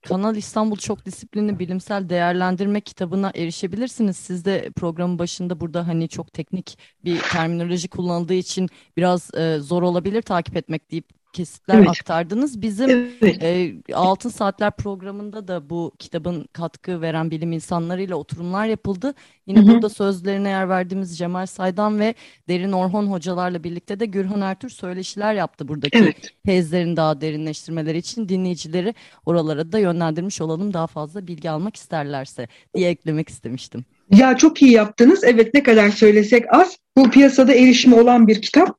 Kanal 0.08 0.36
İstanbul 0.36 0.76
Çok 0.76 1.06
Disiplinli 1.06 1.58
Bilimsel 1.58 2.08
Değerlendirme 2.08 2.80
kitabına 2.80 3.32
erişebilirsiniz. 3.34 4.16
Siz 4.16 4.44
de 4.44 4.70
programın 4.76 5.18
başında 5.18 5.60
burada 5.60 5.88
hani 5.88 6.08
çok 6.08 6.32
teknik 6.32 6.78
bir 7.04 7.20
terminoloji 7.20 7.88
kullanıldığı 7.88 8.34
için 8.34 8.68
biraz 8.96 9.34
e, 9.34 9.58
zor 9.60 9.82
olabilir 9.82 10.22
takip 10.22 10.56
etmek 10.56 10.90
deyip 10.90 11.17
kesitler 11.32 11.78
evet. 11.78 11.88
aktardınız. 11.88 12.62
Bizim 12.62 12.90
evet. 12.90 13.42
e, 13.42 13.74
Altın 13.94 14.28
Saatler 14.28 14.70
programında 14.70 15.48
da 15.48 15.70
bu 15.70 15.92
kitabın 15.98 16.48
katkı 16.52 17.00
veren 17.00 17.30
bilim 17.30 17.52
insanlarıyla 17.52 18.16
oturumlar 18.16 18.66
yapıldı. 18.66 19.14
Yine 19.46 19.58
Hı-hı. 19.58 19.68
burada 19.68 19.88
sözlerine 19.88 20.48
yer 20.48 20.68
verdiğimiz 20.68 21.18
Cemal 21.18 21.46
Saydan 21.46 22.00
ve 22.00 22.14
Derin 22.48 22.72
Orhon 22.72 23.06
hocalarla 23.06 23.64
birlikte 23.64 24.00
de 24.00 24.06
Gürhan 24.06 24.40
Ertür 24.40 24.68
söyleşiler 24.68 25.34
yaptı 25.34 25.68
buradaki 25.68 25.98
evet. 25.98 26.32
tezlerin 26.46 26.96
daha 26.96 27.20
derinleştirmeleri 27.20 27.98
için 27.98 28.28
dinleyicileri 28.28 28.94
oralara 29.26 29.72
da 29.72 29.78
yönlendirmiş 29.78 30.40
olalım 30.40 30.74
daha 30.74 30.86
fazla 30.86 31.26
bilgi 31.26 31.50
almak 31.50 31.76
isterlerse 31.76 32.48
diye 32.74 32.90
eklemek 32.90 33.28
istemiştim. 33.28 33.84
Ya 34.10 34.36
çok 34.36 34.62
iyi 34.62 34.72
yaptınız. 34.72 35.24
Evet 35.24 35.54
ne 35.54 35.62
kadar 35.62 35.90
söylesek 35.90 36.54
az. 36.54 36.76
Bu 36.96 37.10
piyasada 37.10 37.54
erişimi 37.54 37.94
olan 37.94 38.28
bir 38.28 38.42
kitap 38.42 38.78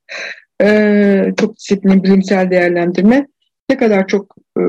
e, 0.62 1.34
çok 1.40 1.58
disiplinli 1.58 2.04
bilimsel 2.04 2.52
değerlendirme 2.52 3.28
ne 3.70 3.78
kadar 3.78 4.08
çok 4.08 4.36
e, 4.58 4.64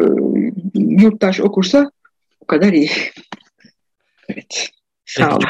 yurttaş 0.74 1.40
okursa 1.40 1.90
o 2.40 2.46
kadar 2.46 2.72
iyi. 2.72 2.90
Evet. 4.32 4.70
Sağ 5.06 5.36
olun. 5.36 5.44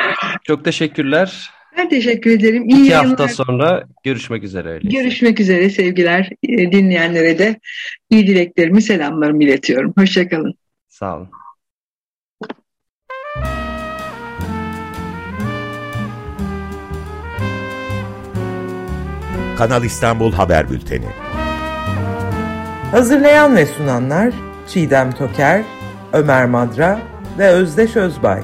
Çok 0.45 0.65
teşekkürler. 0.65 1.51
Ben 1.77 1.89
teşekkür 1.89 2.31
ederim. 2.31 2.69
İyi 2.69 2.85
İki 2.85 2.95
hafta 2.95 3.29
sonra 3.29 3.85
görüşmek 4.05 4.45
üzere 4.45 4.69
öyleyse. 4.69 4.99
Görüşmek 4.99 5.41
üzere 5.41 5.71
sevgiler. 5.71 6.31
E, 6.43 6.73
dinleyenlere 6.73 7.39
de 7.39 7.61
iyi 8.11 8.27
dileklerimi, 8.27 8.83
selamlarımı 8.83 9.45
iletiyorum. 9.45 9.93
Hoşçakalın. 9.99 10.55
Sağ 10.89 11.17
olun. 11.17 11.29
Kanal 19.61 19.85
İstanbul 19.85 20.33
Haber 20.33 20.71
Bülteni. 20.71 21.07
Hazırlayan 22.91 23.57
ve 23.57 23.67
sunanlar 23.67 24.33
Çiğdem 24.69 25.13
Toker, 25.13 25.63
Ömer 26.13 26.47
Madra 26.47 27.01
ve 27.39 27.49
Özdeş 27.49 27.97
Özbay. 27.97 28.43